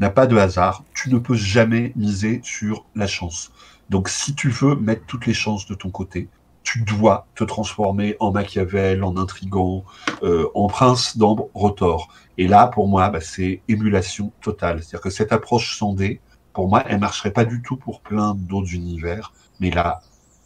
[0.00, 3.52] n'a pas de hasard, tu ne peux jamais miser sur la chance.
[3.90, 6.28] Donc si tu veux mettre toutes les chances de ton côté,
[6.62, 9.84] tu dois te transformer en Machiavel, en intrigant,
[10.22, 12.08] euh, en prince d'ambre retors.
[12.38, 14.82] Et là, pour moi, bah, c'est émulation totale.
[14.82, 16.20] C'est-à-dire que cette approche sans dés,
[16.52, 20.00] pour moi, elle marcherait pas du tout pour plein d'autres univers, mais là,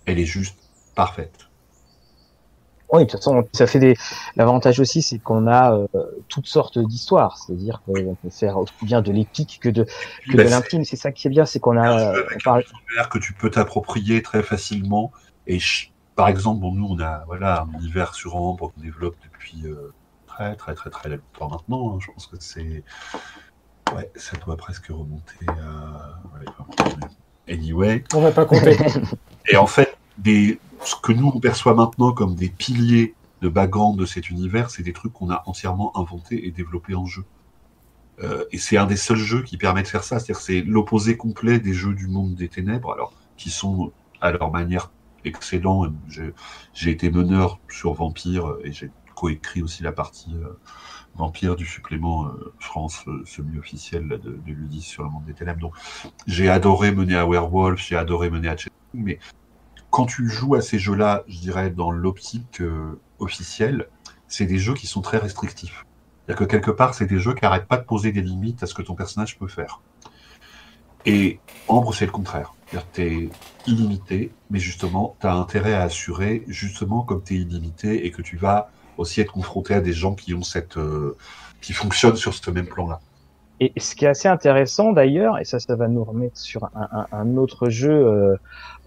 [0.05, 0.59] elle est juste
[0.95, 1.44] parfaite.
[2.95, 3.97] Oui, de toute façon, ça fait des.
[4.37, 5.87] L'avantage aussi, c'est qu'on a euh,
[6.29, 7.39] toutes sortes d'histoires.
[7.39, 10.85] C'est-à-dire qu'on peut faire aussi bien de l'épique que de, que de bah, l'intime.
[10.85, 12.13] C'est ça qui est bien, c'est qu'on a.
[12.13, 15.13] Un univers que tu peux t'approprier très facilement.
[15.47, 15.59] Et
[16.15, 19.93] par exemple, nous, on a voilà un univers sur Ambre qu'on développe depuis euh,
[20.27, 21.95] très très très très longtemps maintenant.
[21.95, 21.99] Hein.
[22.01, 22.85] Je pense que c'est
[23.95, 26.21] Ouais, ça doit presque remonter à.
[27.49, 28.05] Anyway.
[28.15, 28.77] On va pas compter.
[29.49, 30.59] Et en fait, des...
[30.85, 34.83] ce que nous on perçoit maintenant comme des piliers de background de cet univers, c'est
[34.83, 37.25] des trucs qu'on a entièrement inventés et développés en jeu.
[38.23, 40.19] Euh, et c'est un des seuls jeux qui permet de faire ça.
[40.21, 44.91] C'est l'opposé complet des jeux du monde des ténèbres, alors qui sont à leur manière
[45.25, 45.87] excellents.
[46.73, 50.59] J'ai été meneur sur Vampire et j'ai coécrit aussi la partie euh,
[51.17, 55.61] Vampire du supplément euh, France euh, semi-officiel de, Ludis sur le monde des ténèbres.
[55.61, 55.75] Donc
[56.27, 58.57] j'ai adoré mener à Werewolf, j'ai adoré mener à
[58.93, 59.19] mais
[59.95, 63.87] quand tu joues à ces jeux-là, je dirais dans l'optique euh, officielle,
[64.27, 65.87] c'est des jeux qui sont très restrictifs.
[66.27, 68.67] C'est-à-dire que quelque part, c'est des jeux qui n'arrêtent pas de poser des limites à
[68.67, 69.81] ce que ton personnage peut faire.
[71.07, 71.39] Et
[71.69, 72.55] Ambre, c'est le contraire.
[72.93, 73.29] Tu es
[73.69, 78.21] illimité, mais justement, tu as intérêt à assurer, justement, comme tu es illimité et que
[78.21, 81.17] tu vas aussi être confronté à des gens qui ont cette, euh,
[81.61, 83.01] qui fonctionnent sur ce même plan-là.
[83.61, 87.07] Et ce qui est assez intéressant d'ailleurs, et ça, ça va nous remettre sur un,
[87.13, 88.37] un, autre jeu euh,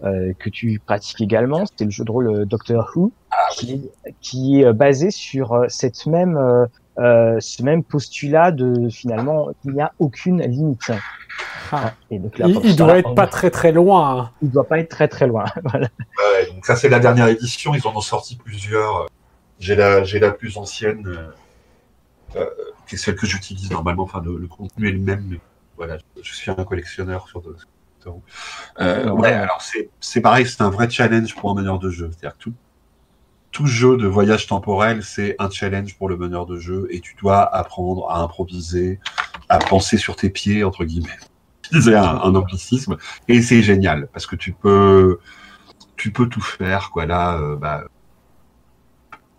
[0.04, 3.90] euh, que tu pratiques également, c'est le jeu de rôle Doctor Who, ah qui,
[4.20, 6.36] qui, est basé sur cette même,
[6.98, 10.90] euh, ce même postulat de finalement il n'y a aucune limite.
[11.70, 11.92] Ah.
[12.10, 14.20] Et donc là, il, doit être pas très très loin.
[14.20, 14.30] Hein.
[14.42, 15.44] Il doit pas être très très loin.
[15.64, 15.88] voilà.
[16.18, 19.06] ouais, donc ça c'est la dernière édition, ils en ont sorti plusieurs.
[19.60, 21.30] J'ai la, j'ai la plus ancienne, euh, euh,
[22.86, 24.04] qui est celle que j'utilise normalement.
[24.04, 25.40] Enfin, le, contenu est le même, mais
[25.76, 27.40] voilà, je suis un collectionneur sur.
[27.42, 27.54] De,
[28.80, 32.10] euh, ouais, alors c'est, c'est pareil, c'est un vrai challenge pour un meneur de jeu.
[32.10, 32.54] C'est-à-dire que tout,
[33.50, 37.16] tout jeu de voyage temporel, c'est un challenge pour le meneur de jeu et tu
[37.20, 39.00] dois apprendre à improviser,
[39.48, 41.18] à penser sur tes pieds, entre guillemets.
[41.70, 42.96] C'est un, un anglicisme.
[43.28, 45.18] Et c'est génial parce que tu peux,
[45.96, 47.04] tu peux tout faire, quoi.
[47.04, 47.84] Là, euh, bah,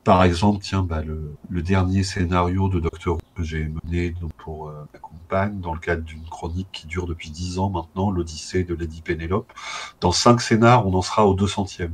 [0.03, 4.69] par exemple, tiens, bah, le, dernier scénario de Doctor Who que j'ai mené donc, pour
[4.69, 8.63] euh, ma compagne, dans le cadre d'une chronique qui dure depuis dix ans maintenant, l'Odyssée
[8.63, 9.51] de Lady Penelope.
[10.01, 11.89] Dans cinq scénars, on en sera au 200e.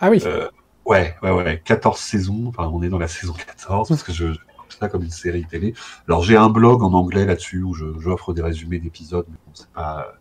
[0.00, 0.22] Ah oui.
[0.26, 0.48] Euh,
[0.84, 1.62] ouais, ouais, ouais.
[1.64, 2.44] 14 saisons.
[2.48, 4.38] Enfin, on est dans la saison 14 parce que je, je
[4.78, 5.74] ça comme une série télé.
[6.08, 9.70] Alors, j'ai un blog en anglais là-dessus où j'offre des résumés d'épisodes, mais bon, c'est
[9.70, 10.14] pas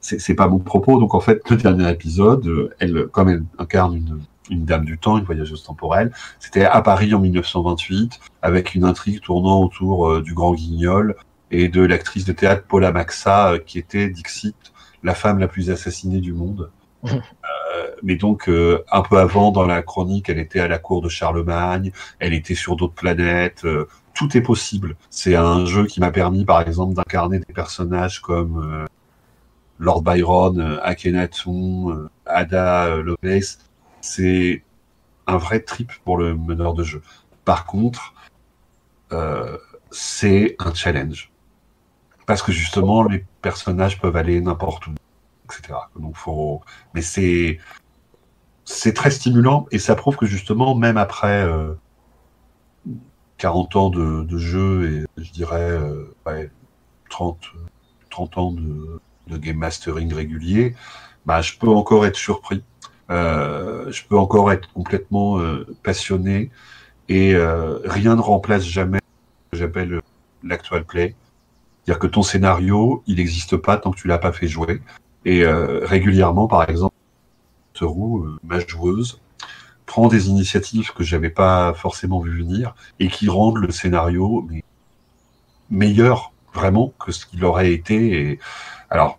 [0.00, 0.98] c'est pas mon propos.
[0.98, 4.20] Donc en fait, le dernier épisode, euh, elle, comme elle incarne une,
[4.50, 6.12] une dame du temps, une voyageuse temporelle.
[6.38, 11.16] C'était à Paris en 1928, avec une intrigue tournant autour euh, du grand guignol
[11.50, 14.56] et de l'actrice de théâtre Paula Maxa, euh, qui était, Dixit,
[15.02, 16.70] la femme la plus assassinée du monde.
[17.74, 21.08] Euh, mais donc, un peu avant, dans la chronique, elle était à la cour de
[21.08, 23.66] Charlemagne, elle était sur d'autres planètes,
[24.12, 24.94] tout est possible.
[25.08, 28.86] C'est un jeu qui m'a permis, par exemple, d'incarner des personnages comme
[29.78, 33.58] Lord Byron, Akhenaton, Ada Lovelace,
[34.02, 34.62] c'est
[35.26, 37.00] un vrai trip pour le meneur de jeu.
[37.46, 38.12] Par contre,
[39.12, 39.56] euh,
[39.90, 41.30] c'est un challenge.
[42.26, 44.94] Parce que justement, les personnages peuvent aller n'importe où,
[45.44, 45.78] etc.
[46.94, 51.46] Mais c'est très stimulant et ça prouve que justement, même après
[53.38, 55.78] 40 euh, ans de, jeu et je dirais
[57.10, 57.58] 30, euh,
[58.10, 59.00] 30 ans de,
[59.38, 60.74] game mastering régulier,
[61.24, 62.62] bah, je peux encore être surpris
[63.12, 66.50] je peux encore être complètement euh, passionné
[67.08, 70.00] et euh, rien ne remplace jamais ce que j'appelle
[70.42, 71.14] l'actual play.
[71.84, 74.80] C'est-à-dire que ton scénario, il n'existe pas tant que tu l'as pas fait jouer.
[75.24, 76.94] Et régulièrement, par exemple,
[77.80, 79.20] roue, ma joueuse,
[79.86, 84.48] prend des initiatives que j'avais pas forcément vu venir et qui rendent le scénario
[85.70, 88.12] meilleur vraiment que ce qu'il aurait été.
[88.12, 88.38] Et,
[88.90, 89.18] alors,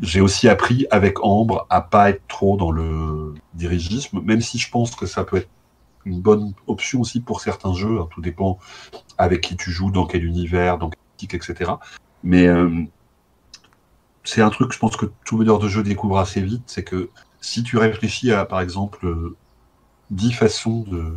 [0.00, 4.70] j'ai aussi appris avec Ambre à pas être trop dans le dirigisme, même si je
[4.70, 5.48] pense que ça peut être
[6.04, 8.00] une bonne option aussi pour certains jeux.
[8.00, 8.58] Hein, tout dépend
[9.18, 11.72] avec qui tu joues, dans quel univers, dans quel type, etc.
[12.22, 12.82] Mais euh,
[14.24, 17.10] c'est un truc, je pense que tout meneur de jeu découvre assez vite, c'est que
[17.40, 19.06] si tu réfléchis à, par exemple,
[20.10, 21.14] dix façons de,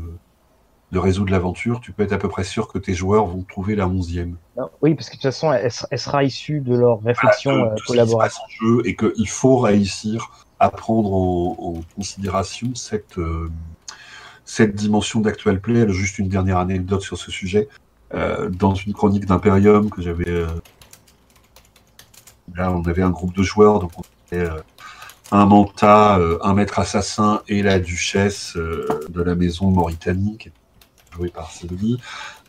[0.91, 3.75] de résoudre l'aventure, tu peux être à peu près sûr que tes joueurs vont trouver
[3.75, 4.37] la onzième.
[4.81, 8.39] Oui, parce que de toute façon, elle, sera issue de leur réflexion euh, collaborative.
[8.61, 13.51] Jeu et qu'il faut réussir à prendre en, considération cette, euh,
[14.45, 15.87] cette dimension d'actual play.
[15.89, 17.67] juste une dernière anecdote sur ce sujet.
[18.13, 20.45] Euh, dans une chronique d'Imperium que j'avais...
[22.55, 24.49] là, on avait un groupe de joueurs, donc on avait
[25.31, 30.37] un manta, un maître assassin et la duchesse de la maison Mauritanie,
[31.33, 31.97] par Sylvie.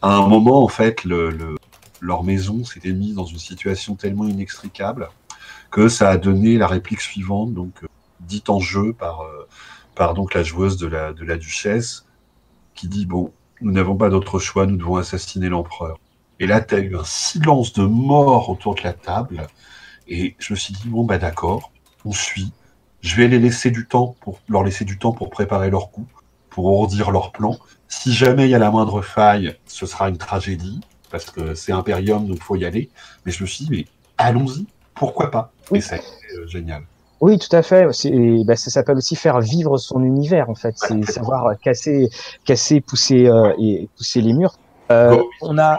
[0.02, 1.56] À un moment, en fait, le,
[2.00, 5.08] leur maison s'était mise dans une situation tellement inextricable
[5.70, 7.88] que ça a donné la réplique suivante, donc euh,
[8.20, 9.48] dite en jeu par, euh,
[9.94, 12.06] par donc la joueuse de la, de la duchesse,
[12.74, 15.98] qui dit bon, nous n'avons pas d'autre choix, nous devons assassiner l'empereur.
[16.40, 19.46] Et là, tu as eu un silence de mort autour de la table,
[20.06, 21.72] et je me suis dit bon bah d'accord,
[22.04, 22.52] on suit.
[23.00, 26.06] Je vais les laisser du temps pour leur laisser du temps pour préparer leur coup,
[26.50, 27.56] pour ourdir leur plan,
[27.88, 30.80] si jamais il y a la moindre faille, ce sera une tragédie,
[31.10, 32.90] parce que c'est Imperium, donc il faut y aller.
[33.24, 33.84] Mais je me suis dit, mais
[34.18, 35.52] allons-y, pourquoi pas?
[35.72, 36.02] Et c'est
[36.36, 36.82] euh, génial.
[37.20, 37.86] Oui, tout à fait.
[38.44, 40.74] Bah, ça s'appelle aussi faire vivre son univers, en fait.
[40.76, 42.08] C'est savoir casser,
[42.44, 44.56] casser, pousser euh, et pousser les murs.
[44.90, 45.78] Euh, on a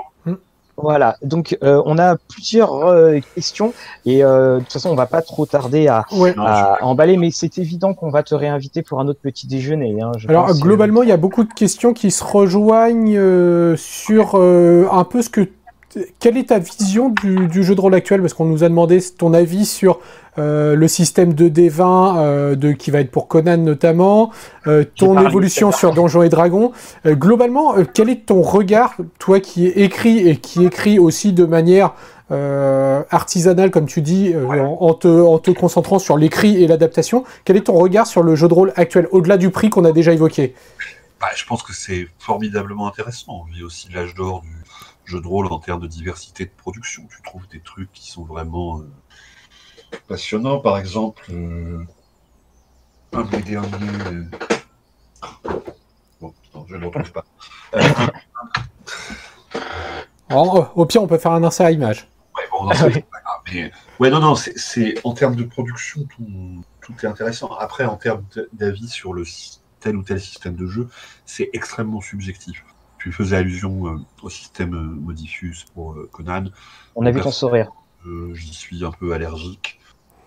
[0.82, 3.74] voilà, donc euh, on a plusieurs euh, questions
[4.06, 6.06] et euh, de toute façon on va pas trop tarder à,
[6.82, 10.02] emballer, mais c'est évident qu'on va te réinviter pour un autre petit déjeuner.
[10.02, 15.22] Hein, Alors globalement, il y a beaucoup de questions qui se rejoignent sur un peu
[15.22, 15.50] ce que
[16.20, 18.22] quelle est ta vision du, jeu de rôle actuel?
[18.22, 20.00] Parce qu'on nous a demandé ton avis sur
[20.38, 24.32] euh, le système de D20 euh, de, qui va être pour Conan notamment,
[24.68, 26.72] euh, ton évolution sur Donjons et Dragons.
[27.06, 31.94] globalement, quel est ton regard, toi qui écrit et qui écrit aussi de manière
[33.10, 37.24] artisanale, comme tu dis, en, te, en, te, concentrant sur l'écrit et l'adaptation?
[37.44, 39.92] Quel est ton regard sur le jeu de rôle actuel, au-delà du prix qu'on a
[39.92, 40.54] déjà évoqué?
[41.20, 43.42] Bah, Je pense que c'est formidablement intéressant.
[43.42, 44.59] On vit aussi l'âge d'or du
[45.10, 47.06] jeu de rôle en termes de diversité de production.
[47.10, 48.90] Tu trouves des trucs qui sont vraiment euh,
[50.08, 50.60] passionnants.
[50.60, 51.84] Par exemple, euh,
[53.14, 53.88] un des derniers.
[54.06, 54.24] Euh,
[56.22, 56.34] bon,
[56.68, 57.26] je ne le retrouve pas.
[60.76, 62.08] au pire, on peut faire un insert à image.
[62.38, 63.42] Ouais, bon, non, c'est pas grave.
[63.52, 63.72] Mais...
[64.00, 67.56] Ouais, non, non, c'est en termes de production, tout, tout est intéressant.
[67.56, 69.24] Après, en termes d'avis sur le
[69.80, 70.88] tel ou tel système de jeu,
[71.26, 72.64] c'est extrêmement subjectif.
[73.00, 76.46] Tu faisais allusion euh, au système euh, Modifus pour euh, Conan.
[76.96, 77.72] On a vu ton sourire.
[78.34, 79.80] J'y suis un peu allergique.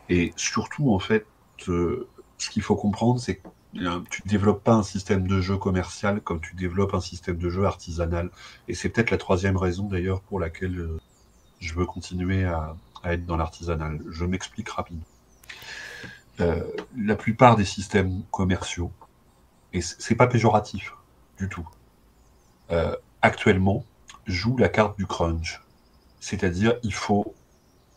[0.09, 1.27] Et surtout, en fait,
[1.59, 3.49] ce qu'il faut comprendre, c'est que
[4.11, 7.49] tu ne développes pas un système de jeu commercial comme tu développes un système de
[7.49, 8.31] jeu artisanal.
[8.69, 10.87] Et c'est peut-être la troisième raison d'ailleurs pour laquelle
[11.61, 14.01] je veux continuer à, être dans l'artisanal.
[14.11, 15.07] Je m'explique rapidement.
[16.39, 18.93] la plupart des systèmes commerciaux,
[19.73, 20.93] et c'est pas péjoratif
[21.39, 21.67] du tout,
[22.73, 23.85] euh, actuellement
[24.27, 25.61] joue la carte du crunch.
[26.21, 27.35] C'est-à-dire, il faut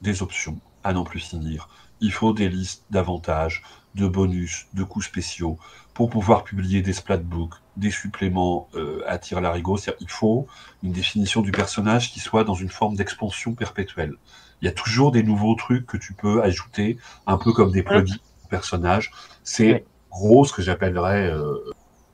[0.01, 1.69] des options à n'en plus finir.
[2.01, 3.63] Il faut des listes d'avantages,
[3.95, 5.57] de bonus, de coûts spéciaux
[5.93, 9.77] pour pouvoir publier des splatbooks, des suppléments euh, à tir larigot.
[10.01, 10.47] Il faut
[10.83, 14.15] une définition du personnage qui soit dans une forme d'expansion perpétuelle.
[14.61, 16.97] Il y a toujours des nouveaux trucs que tu peux ajouter,
[17.27, 19.11] un peu comme des plugins au personnage.
[19.43, 21.71] C'est gros ce que j'appellerais euh,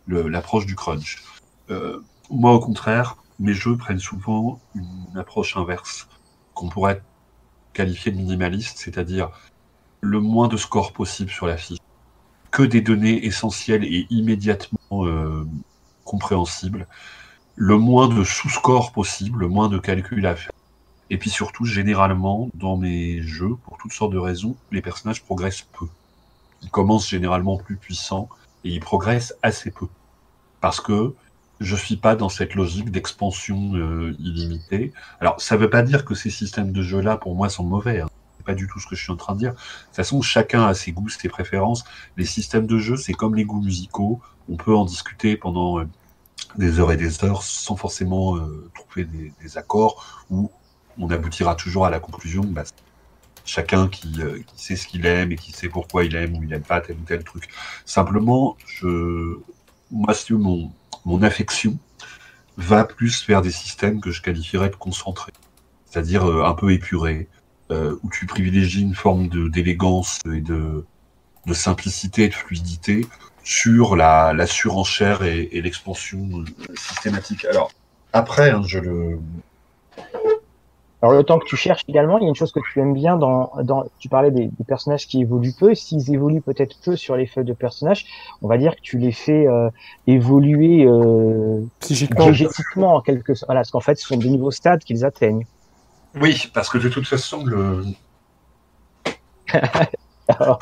[0.07, 1.23] l'approche du crunch.
[1.69, 6.07] Euh, moi, au contraire, mes jeux prennent souvent une approche inverse,
[6.53, 7.01] qu'on pourrait
[7.73, 9.29] qualifier de minimaliste, c'est-à-dire
[10.01, 11.79] le moins de scores possible sur la fiche,
[12.51, 15.47] que des données essentielles et immédiatement euh,
[16.03, 16.87] compréhensibles,
[17.55, 20.51] le moins de sous-scores possible, le moins de calculs à faire.
[21.09, 25.67] Et puis surtout, généralement, dans mes jeux, pour toutes sortes de raisons, les personnages progressent
[25.77, 25.87] peu.
[26.61, 28.29] Ils commencent généralement plus puissants
[28.63, 29.87] et ils progressent assez peu.
[30.61, 31.13] Parce que
[31.61, 34.91] je suis pas dans cette logique d'expansion euh, illimitée.
[35.19, 38.01] Alors, ça veut pas dire que ces systèmes de jeu-là, pour moi, sont mauvais.
[38.01, 38.09] Hein.
[38.37, 39.51] C'est pas du tout ce que je suis en train de dire.
[39.51, 41.83] De toute façon, chacun a ses goûts, ses préférences.
[42.17, 44.19] Les systèmes de jeu, c'est comme les goûts musicaux.
[44.49, 45.87] On peut en discuter pendant euh,
[46.57, 50.49] des heures et des heures sans forcément euh, trouver des, accords où
[50.97, 52.43] on aboutira toujours à la conclusion.
[52.43, 52.63] Bah,
[53.45, 54.19] chacun qui,
[54.55, 56.95] sait ce qu'il aime et qui sait pourquoi il aime ou il n'aime pas tel
[56.97, 57.49] ou tel truc.
[57.85, 58.57] Simplement,
[59.91, 60.71] moi, c'est mon,
[61.05, 61.77] mon affection
[62.57, 65.33] va plus vers des systèmes que je qualifierais de concentrés,
[65.85, 67.27] c'est-à-dire euh, un peu épurés,
[68.03, 70.83] où tu privilégies une forme d'élégance et de,
[71.53, 73.07] simplicité et de fluidité
[73.45, 76.43] sur la, surenchère et, l'expansion
[76.75, 77.45] systématique.
[77.45, 77.71] Alors,
[78.11, 79.19] après, hein, je le.
[81.01, 82.93] Alors, le temps que tu cherches également, il y a une chose que tu aimes
[82.93, 85.73] bien dans, dans tu parlais des, des personnages qui évoluent peu.
[85.73, 88.05] S'ils évoluent peut-être peu sur les feuilles de personnages,
[88.41, 89.69] on va dire que tu les fais euh,
[90.05, 93.47] évoluer euh, psychiquement, en quelque sorte.
[93.47, 95.45] Voilà, parce qu'en fait, ce sont des nouveaux stades qu'ils atteignent.
[96.19, 97.83] Oui, parce que de toute façon, le.
[100.27, 100.59] Alors,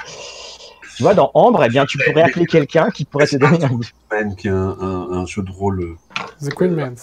[1.00, 4.36] tu vois, dans Ambre, eh bien, tu pourrais appeler quelqu'un qui pourrait te donner un...
[4.36, 5.96] qui est un, un, un, jeu de rôle euh,
[6.46, 6.96] The Queen Man.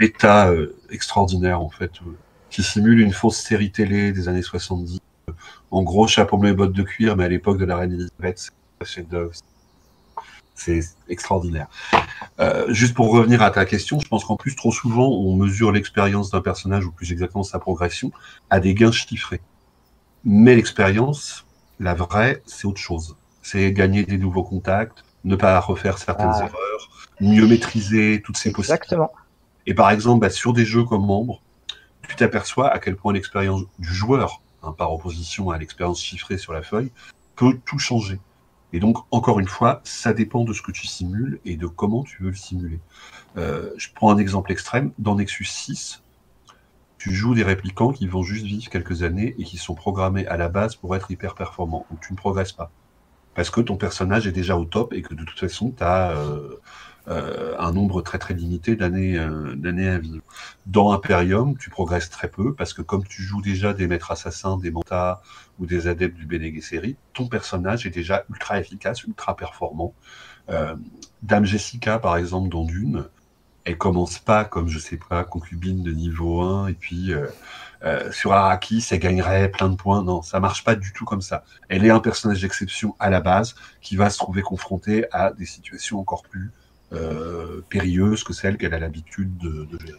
[0.00, 2.16] méta euh, extraordinaire, en fait, euh,
[2.50, 5.00] qui simule une fausse série télé des années 70.
[5.70, 8.50] En gros, chapeau bleu et bottes de cuir, mais à l'époque de la reine Elisabeth,
[10.54, 11.66] c'est extraordinaire.
[12.40, 15.72] Euh, juste pour revenir à ta question, je pense qu'en plus, trop souvent, on mesure
[15.72, 18.12] l'expérience d'un personnage, ou plus exactement sa progression,
[18.50, 19.40] à des gains chiffrés.
[20.24, 21.46] Mais l'expérience,
[21.80, 23.16] la vraie, c'est autre chose
[23.46, 26.46] c'est gagner des nouveaux contacts, ne pas refaire certaines ah.
[26.46, 26.90] erreurs,
[27.20, 28.84] mieux maîtriser toutes ces possibilités.
[28.84, 29.12] Exactement.
[29.66, 31.42] Et par exemple, bah, sur des jeux comme Membre,
[32.08, 36.52] tu t'aperçois à quel point l'expérience du joueur, hein, par opposition à l'expérience chiffrée sur
[36.52, 36.90] la feuille,
[37.36, 38.18] peut tout changer.
[38.72, 42.02] Et donc, encore une fois, ça dépend de ce que tu simules et de comment
[42.02, 42.80] tu veux le simuler.
[43.36, 44.92] Euh, je prends un exemple extrême.
[44.98, 46.02] Dans Nexus 6,
[46.98, 50.36] tu joues des réplicants qui vont juste vivre quelques années et qui sont programmés à
[50.36, 51.86] la base pour être hyper performants.
[51.90, 52.70] Donc tu ne progresses pas
[53.36, 56.12] parce que ton personnage est déjà au top et que de toute façon, tu as
[56.12, 56.56] euh,
[57.08, 60.24] un nombre très très limité d'années euh, d'années à vivre.
[60.66, 64.58] Dans Imperium, tu progresses très peu parce que comme tu joues déjà des maîtres assassins,
[64.58, 65.20] des mantas
[65.58, 69.94] ou des adeptes du Bene Gesserit, ton personnage est déjà ultra efficace, ultra performant.
[71.22, 73.04] Dame Jessica, par exemple, dans Dune,
[73.64, 77.12] elle commence pas comme, je sais pas, concubine de niveau 1 et puis
[77.82, 80.02] euh, sur Araki, ça gagnerait plein de points.
[80.02, 81.44] Non, ça marche pas du tout comme ça.
[81.68, 85.46] Elle est un personnage d'exception à la base qui va se trouver confronté à des
[85.46, 86.52] situations encore plus
[86.92, 89.98] euh, périlleuses que celles qu'elle a l'habitude de, de gérer.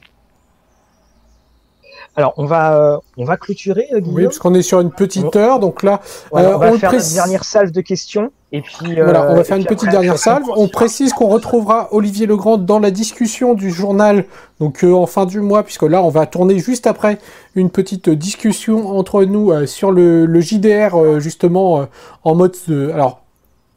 [2.18, 4.16] Alors, on va, euh, on va clôturer, euh, Guillaume.
[4.16, 6.02] Oui, parce qu'on est sur une petite heure, donc là,
[6.34, 8.32] euh, on va faire une dernière salve de questions.
[8.52, 10.46] Et puis, voilà, on va faire une petite dernière salve.
[10.56, 14.26] On précise qu'on retrouvera Olivier Legrand dans la discussion du journal,
[14.60, 17.20] donc en fin du mois, puisque là, on va tourner juste après
[17.54, 21.88] une petite discussion entre nous sur le, le JDR, justement,
[22.24, 22.56] en mode,
[22.94, 23.22] alors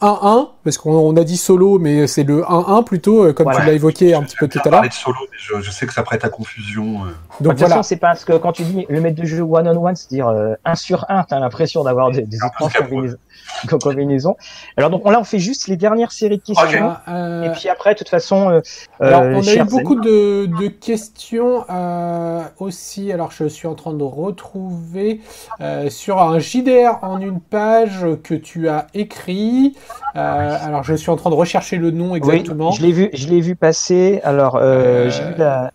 [0.00, 3.72] 1-1, parce qu'on a dit solo, mais c'est le 1-1 plutôt, euh, comme tu l'as
[3.72, 4.92] évoqué un petit peu tout à l'heure.
[4.92, 7.04] solo, je, je, sais que ça prête à confusion.
[7.04, 7.08] Euh.
[7.40, 9.96] Donc, de toute façon, c'est parce que quand tu dis le maître de jeu one-on-one,
[9.96, 12.68] c'est-à-dire 1 euh, sur 1, tu as l'impression d'avoir des, des écrans
[13.80, 14.36] combinaison.
[14.76, 16.94] Alors donc là, on fait juste les dernières séries de questions.
[17.08, 18.61] Euh, et puis après, de toute façon, euh,
[19.00, 23.12] alors, on a eu beaucoup de, de, questions euh, aussi.
[23.12, 25.20] Alors je suis en train de retrouver
[25.88, 29.76] sur un JDR en une page que tu as écrit.
[30.55, 32.70] Alors je suis en train de rechercher le nom exactement.
[32.70, 34.20] Oui, je l'ai vu, je l'ai vu passer.
[34.24, 35.72] Alors j'ai vu la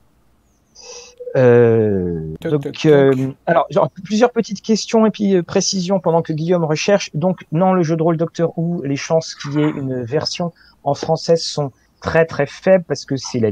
[1.35, 6.63] euh, donc, euh, alors, genre, plusieurs petites questions et puis euh, précisions pendant que Guillaume
[6.63, 7.09] recherche.
[7.13, 10.53] Donc, non, le jeu de rôle Doctor Who, les chances qu'il y ait une version
[10.83, 11.71] en français sont
[12.01, 13.49] très très faibles parce que c'est la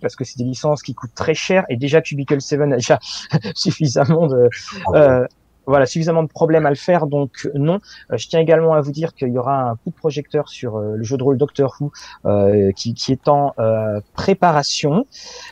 [0.00, 2.98] parce que c'est des licences qui coûtent très cher et déjà Cubicle 7 a déjà
[3.54, 4.48] suffisamment de
[4.94, 5.26] euh,
[5.66, 7.80] voilà, suffisamment de problèmes à le faire, donc non.
[8.12, 10.76] Euh, je tiens également à vous dire qu'il y aura un coup de projecteur sur
[10.76, 11.92] euh, le jeu de rôle Doctor Who
[12.26, 13.54] euh, qui, qui, est en
[14.14, 15.06] préparation.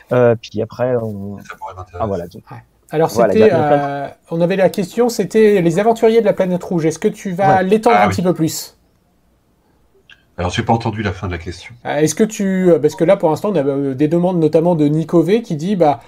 [0.09, 1.37] puis après, on...
[1.99, 2.25] ah, voilà.
[2.91, 3.51] Alors c'était,
[4.29, 6.85] on avait la question, c'était les aventuriers de la planète rouge.
[6.85, 8.77] Est-ce que tu vas l'étendre ah un petit peu plus?
[10.35, 11.75] Alors, j'ai pas entendu la fin de la question.
[11.85, 14.39] Euh, est-ce que tu, euh, parce que là, pour l'instant, on a euh, des demandes
[14.39, 16.01] notamment de Nikové qui dit, bah,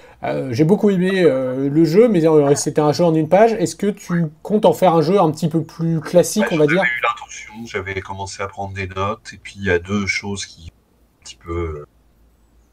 [0.50, 2.20] j'ai beaucoup aimé le jeu, mais
[2.56, 3.52] c'était un jeu en une page.
[3.52, 6.66] Est-ce que tu comptes en faire un jeu un petit peu plus classique, on va
[6.66, 6.82] dire?
[6.82, 10.06] J'avais eu l'intention, j'avais commencé à prendre des notes, et puis il y a deux
[10.06, 11.84] choses qui ont un petit peu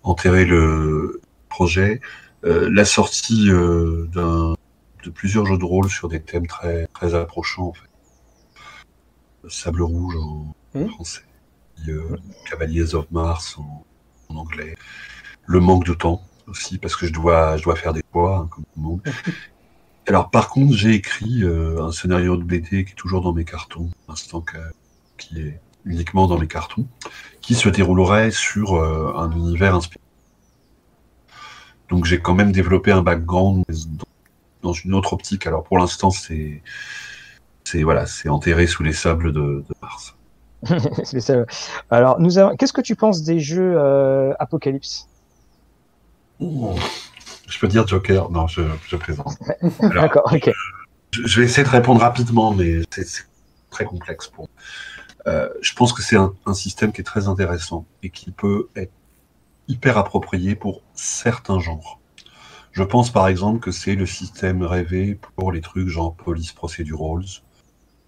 [0.02, 2.02] enterré le projet.
[2.42, 4.56] la sortie d'un
[5.04, 9.50] de plusieurs jeux de rôle sur des thèmes très très approchants, en fait.
[9.50, 10.88] Sable rouge en hmm.
[10.88, 11.22] français
[11.90, 12.18] euh,
[12.50, 13.86] Cavaliers of Mars en,
[14.36, 14.76] anglais.
[15.46, 18.48] Le manque de temps aussi, parce que je dois, je dois faire des choix, hein,
[18.50, 19.02] comme tout le monde.
[20.08, 23.46] Alors, par contre, j'ai écrit euh, un scénario de BD qui est toujours dans mes
[23.46, 24.44] cartons, instant
[25.18, 26.86] qui est uniquement dans mes cartons,
[27.42, 30.02] qui se déroulerait sur euh, un univers inspiré.
[31.90, 33.64] Donc, j'ai quand même développé un background
[34.62, 35.48] dans une autre optique.
[35.48, 36.62] Alors, pour l'instant, c'est,
[37.64, 40.16] c'est voilà, c'est enterré sous les sables de, de Mars.
[41.90, 42.56] Alors, nous avons...
[42.56, 45.08] qu'est-ce que tu penses des jeux euh, Apocalypse?
[46.40, 49.38] Je peux dire Joker Non, je, je plaisante.
[49.82, 50.52] D'accord, ok.
[51.12, 53.26] Je vais essayer de répondre rapidement, mais c'est
[53.70, 54.48] très complexe pour
[55.26, 58.68] euh, je pense que c'est un, un, système qui est très intéressant et qui peut
[58.76, 58.92] être
[59.70, 62.02] hyper approprié pour certains genres.
[62.74, 67.42] Je pense par exemple que c'est le système rêvé pour les trucs genre Police Procedurals,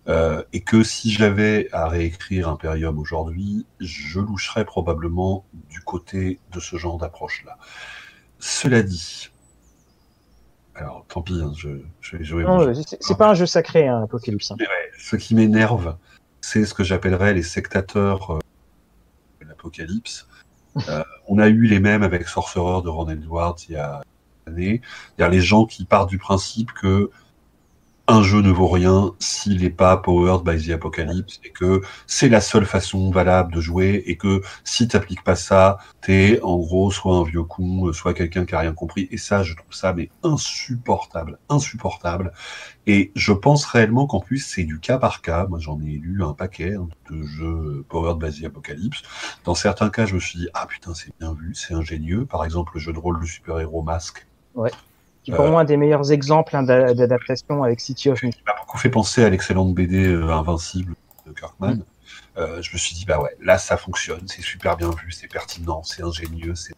[0.07, 6.59] euh, et que si j'avais à réécrire Imperium aujourd'hui, je loucherais probablement du côté de
[6.59, 7.57] ce genre d'approche-là.
[8.37, 9.31] Cela dit,
[10.75, 11.69] alors tant pis, hein, je,
[12.01, 12.43] je, vais jouer.
[12.43, 14.51] Non, c'est pas un jeu sacré, hein, Apocalypse.
[14.51, 14.57] Hein.
[14.99, 15.97] ce qui m'énerve,
[16.41, 18.39] c'est ce que j'appellerais les sectateurs euh,
[19.41, 20.27] de l'Apocalypse.
[20.89, 24.01] Euh, on a eu les mêmes avec Sorcerer de Ron Edwards il y a
[24.45, 24.81] années.
[25.17, 27.11] Il y a les gens qui partent du principe que
[28.07, 32.29] un jeu ne vaut rien s'il n'est pas powered by the apocalypse et que c'est
[32.29, 36.91] la seule façon valable de jouer et que si t'appliques pas ça, t'es en gros
[36.91, 39.07] soit un vieux con, soit quelqu'un qui a rien compris.
[39.09, 42.31] Et ça, je trouve ça mais insupportable, insupportable.
[42.85, 45.47] Et je pense réellement qu'en plus c'est du cas par cas.
[45.47, 49.01] Moi, j'en ai lu un paquet hein, de jeux powered by the apocalypse.
[49.45, 52.25] Dans certains cas, je me suis dit ah putain c'est bien vu, c'est ingénieux.
[52.25, 54.27] Par exemple, le jeu de rôle du super-héros Masque.
[54.53, 54.71] Ouais
[55.25, 58.37] qui pour euh, moi un des meilleurs exemples hein, d'adaptation avec City of Mist.
[58.45, 60.95] m'a beaucoup fait penser à l'excellente BD euh, Invincible
[61.25, 61.75] de Kirkman.
[61.75, 61.83] Mm.
[62.37, 65.27] Euh, je me suis dit, bah ouais, là ça fonctionne, c'est super bien vu, c'est
[65.27, 66.55] pertinent, c'est ingénieux.
[66.55, 66.75] c'est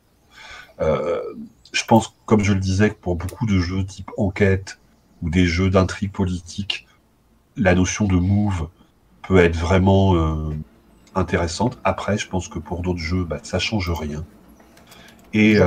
[1.74, 4.80] je pense, comme je le disais, que pour beaucoup de jeux type enquête
[5.22, 6.88] ou des jeux d'intrigue politique,
[7.58, 8.70] la notion de move
[9.28, 10.16] peut être vraiment
[11.14, 11.78] intéressante.
[11.84, 14.24] Après, je pense que pour d'autres jeux, bah, ça change rien.
[15.34, 15.58] Et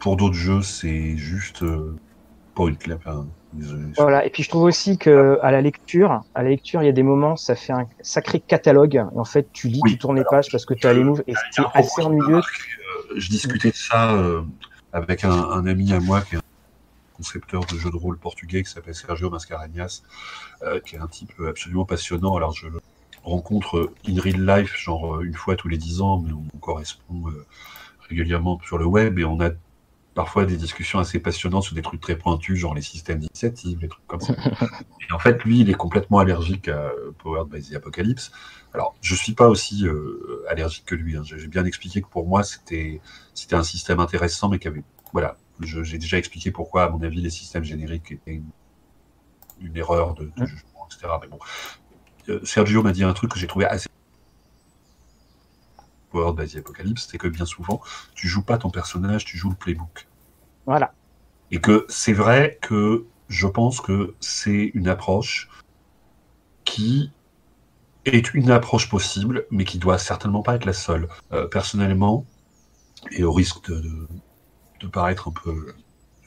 [0.00, 1.96] pour d'autres jeux, c'est juste euh,
[2.54, 3.06] pas une clap.
[3.06, 3.26] Hein.
[3.96, 4.24] Voilà.
[4.24, 6.92] Et puis je trouve aussi que à la lecture, à la lecture, il y a
[6.92, 8.94] des moments, ça fait un sacré catalogue.
[8.94, 11.22] Et en fait, tu lis, tu tournes les pages parce que tu as les moves
[11.26, 12.38] et c'est assez ennuyeux.
[12.38, 14.42] Euh, je discutais de ça euh,
[14.92, 16.42] avec un, ami à moi qui est un
[17.16, 20.02] concepteur de jeux de rôle portugais qui s'appelle Sergio Mascarenhas,
[20.84, 22.36] qui est un type absolument passionnant.
[22.36, 22.80] Alors je le
[23.22, 27.24] rencontre in real life, genre une fois tous les dix ans, mais on correspond
[28.08, 29.50] régulièrement sur le web et on a
[30.20, 33.88] parfois des discussions assez passionnantes sur des trucs très pointus, genre les systèmes d'initiative, les
[33.88, 34.34] trucs comme ça.
[35.08, 38.30] et en fait, lui, il est complètement allergique à Powered by the Apocalypse.
[38.74, 41.16] Alors, je suis pas aussi euh, allergique que lui.
[41.16, 41.22] Hein.
[41.24, 43.00] J'ai bien expliqué que pour moi, c'était
[43.32, 45.38] c'était un système intéressant, mais qui avait voilà.
[45.60, 48.42] J'ai déjà expliqué pourquoi, à mon avis, les systèmes génériques étaient
[49.62, 51.14] une, erreur de, de, jugement, etc.
[51.22, 51.38] Mais bon,
[52.28, 53.88] euh, Sergio m'a dit un truc que j'ai trouvé assez
[56.10, 57.80] Powered by the Apocalypse, c'est que bien souvent,
[58.14, 60.09] tu joues pas ton personnage, tu joues le playbook.
[60.66, 60.92] Voilà.
[61.50, 65.48] Et que c'est vrai que je pense que c'est une approche
[66.64, 67.12] qui
[68.04, 71.08] est une approche possible, mais qui doit certainement pas être la seule.
[71.32, 72.24] Euh, personnellement,
[73.10, 74.08] et au risque de,
[74.88, 75.74] paraître un peu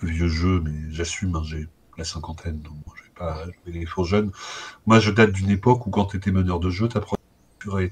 [0.01, 1.67] vieux jeu, mais j'assume, hein, j'ai
[1.97, 4.31] la cinquantaine, donc je vais pas jouer les faux jeunes.
[4.85, 6.97] Moi, je date d'une époque où quand tu étais meneur de jeu, tu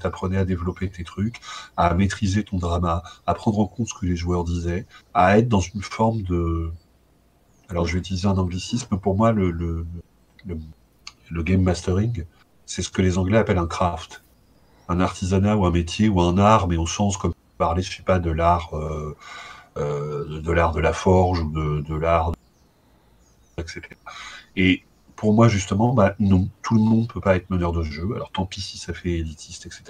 [0.04, 1.40] apprenais à développer tes trucs,
[1.76, 5.48] à maîtriser ton drama, à prendre en compte ce que les joueurs disaient, à être
[5.48, 6.70] dans une forme de...
[7.68, 9.86] Alors je vais utiliser un anglicisme, pour moi le, le,
[11.30, 12.24] le, game mastering,
[12.66, 14.22] c'est ce que les Anglais appellent un craft.
[14.88, 18.02] Un artisanat ou un métier ou un art, mais au sens comme parler, je sais
[18.02, 19.16] pas, de l'art euh,
[19.78, 22.32] euh, de l'art de la forge ou de, de l'art,
[23.56, 23.80] etc.
[24.56, 24.84] Et
[25.22, 28.08] pour moi, justement, bah, non, tout le monde peut pas être meneur de jeu.
[28.16, 29.84] Alors tant pis si ça fait élitiste, etc.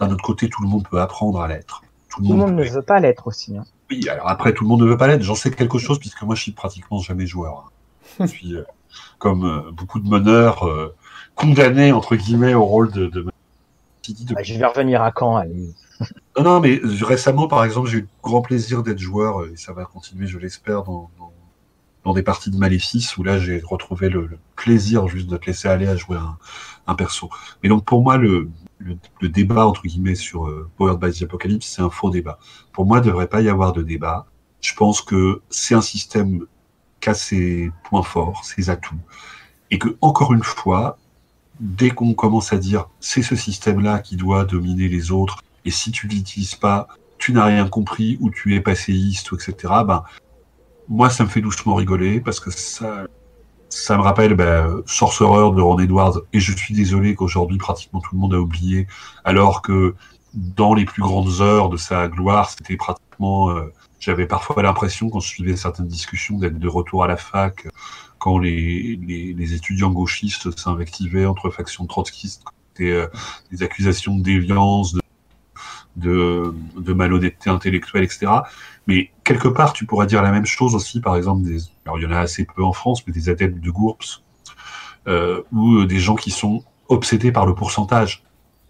[0.00, 1.82] D'un autre côté, tout le monde peut apprendre à l'être.
[2.08, 3.54] Tout le monde, ne veut pas l'être aussi.
[3.54, 3.64] Hein.
[3.90, 5.20] Oui, alors après, tout le monde ne veut pas l'être.
[5.20, 7.70] J'en sais quelque chose puisque moi, je suis pratiquement jamais joueur.
[8.18, 8.64] je suis, euh,
[9.18, 10.94] comme euh, beaucoup de meneurs, euh,
[11.34, 13.08] condamné, entre guillemets, au rôle de...
[13.08, 13.20] de...
[13.20, 15.44] Bah, je vais revenir à quand
[16.38, 19.84] Non, non, mais récemment, par exemple, j'ai eu grand plaisir d'être joueur, et ça va
[19.84, 21.10] continuer, je l'espère, dans,
[22.08, 25.68] dans des parties de Maléfice où là j'ai retrouvé le, plaisir juste de te laisser
[25.68, 26.38] aller à jouer un,
[26.86, 27.28] un perso.
[27.62, 28.48] Mais donc pour moi le,
[28.78, 32.38] le, débat entre guillemets sur euh, Powered by the Apocalypse c'est un faux débat.
[32.72, 34.26] Pour moi il ne devrait pas y avoir de débat.
[34.62, 36.46] Je pense que c'est un système
[37.02, 38.96] qui a ses points forts, ses atouts,
[39.70, 40.96] et que encore une fois,
[41.60, 45.92] dès qu'on commence à dire c'est ce système-là qui doit dominer les autres, et si
[45.92, 46.88] tu l'utilises pas,
[47.18, 49.74] tu n'as rien compris ou tu es passéiste, etc.
[49.86, 50.04] Ben
[50.88, 53.06] moi, ça me fait doucement rigoler parce que ça,
[53.68, 56.20] ça me rappelle ben, Sorcerer de Ron Edwards.
[56.32, 58.86] Et je suis désolé qu'aujourd'hui, pratiquement tout le monde a oublié,
[59.24, 59.94] alors que
[60.34, 63.50] dans les plus grandes heures de sa gloire, c'était pratiquement.
[63.50, 67.66] Euh, j'avais parfois l'impression, quand je suivais certaines discussions, d'être de retour à la fac,
[68.18, 72.44] quand les, les, les étudiants gauchistes s'invectivaient entre factions trotskistes,
[72.76, 73.08] des, euh,
[73.50, 74.94] des accusations de déviance,
[75.98, 78.26] de, malhonnêteté intellectuelle, etc.
[78.86, 81.58] Mais quelque part, tu pourrais dire la même chose aussi, par exemple, des,
[81.96, 84.22] il y en a assez peu en France, mais des adeptes de GURPS,
[85.52, 88.24] ou des gens qui sont obsédés par le pourcentage.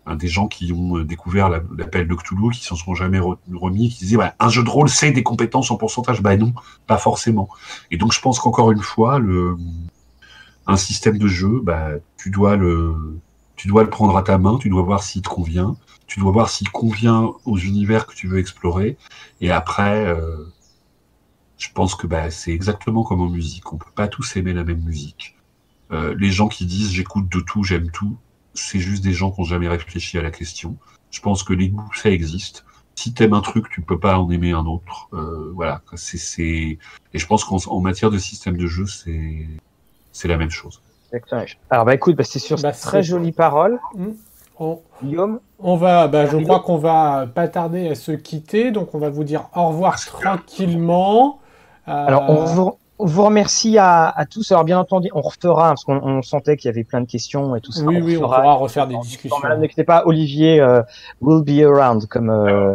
[0.09, 3.99] Hein, des gens qui ont découvert l'appel de Cthulhu, qui s'en sont jamais remis, qui
[3.99, 6.23] disaient un jeu de rôle c'est des compétences en pourcentage.
[6.23, 6.55] Ben non,
[6.87, 7.49] pas forcément.
[7.91, 9.21] Et donc je pense qu'encore une fois,
[10.67, 13.21] un système de jeu, bah, tu dois le,
[13.57, 15.77] tu dois le prendre à ta main, tu dois voir s'il te convient,
[16.09, 18.97] tu dois voir s'il convient aux univers que tu veux explorer.
[19.41, 20.47] Et après, euh,
[21.59, 23.73] je pense que bah, c'est exactement comme en musique.
[23.73, 25.37] On peut pas tous aimer la même musique.
[25.93, 28.17] Euh, les gens qui disent j'écoute de tout, j'aime tout,
[28.55, 30.77] c'est juste des gens qui n'ont jamais réfléchi à la question.
[31.11, 32.65] Je pense que les goûts, ça existe.
[32.95, 35.09] Si t'aimes un truc, tu peux pas en aimer un autre.
[35.13, 35.83] Euh, voilà.
[35.95, 36.79] C'est, c'est...
[37.13, 39.47] Et je pense qu'en matière de système de jeu, c'est,
[40.13, 40.83] c'est la même chose.
[41.71, 43.79] Alors bah écoute, bah, c'est sur bah, très jolie parole.
[43.95, 44.13] Hmm.
[44.61, 44.81] On...
[45.03, 48.99] Guillaume On va, bah, je crois qu'on va pas tarder à se quitter, donc on
[48.99, 51.39] va vous dire au revoir tranquillement.
[51.87, 54.51] Alors on vous, on vous remercie à, tous.
[54.53, 57.61] Alors bien entendu, on refera parce qu'on sentait qu'il y avait plein de questions et
[57.61, 57.83] tout ça.
[57.85, 59.37] Oui, on oui, on pourra refaire des discussions.
[59.43, 60.83] N'inquiétez pas, Olivier euh,
[61.21, 62.31] will be around comme.
[62.31, 62.73] Euh,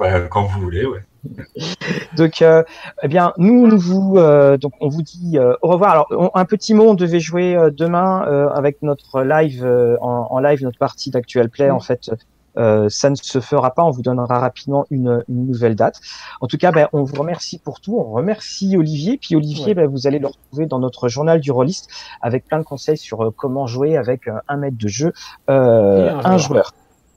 [0.00, 1.00] ouais, quand vous voulez, ouais.
[2.18, 2.62] donc, euh,
[3.02, 4.18] eh bien, nous, nous vous,
[4.60, 5.92] donc, on vous dit au revoir.
[5.92, 9.64] Alors, un petit mot, on devait jouer demain avec notre live
[10.00, 12.10] en, en, live, notre partie d'actuel play, en fait,
[12.56, 13.84] euh, ça ne se fera pas.
[13.84, 16.00] On vous donnera rapidement une, une nouvelle date.
[16.40, 17.96] En tout cas, ben, on vous remercie pour tout.
[17.98, 19.18] On remercie Olivier.
[19.18, 21.88] Puis Olivier, ben, vous allez le retrouver dans notre journal du rôliste
[22.20, 25.12] avec plein de conseils sur euh, comment jouer avec euh, un maître de jeu,
[25.50, 26.72] euh, un, joueur.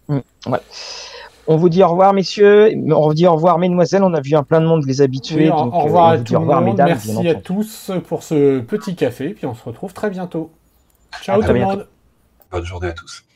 [0.10, 0.22] Hum,
[1.48, 2.74] on vous dit au revoir, messieurs.
[2.92, 4.04] On vous dit au revoir, mesdemoiselles.
[4.04, 5.50] On a vu un plein de monde, les habitués.
[5.50, 6.66] au revoir à tout le monde.
[6.66, 9.30] Mesdames, Merci à tous pour ce petit café.
[9.30, 10.52] Puis on se retrouve très bientôt.
[11.22, 11.88] Ciao tout le monde.
[12.52, 13.27] Bonne journée à tous.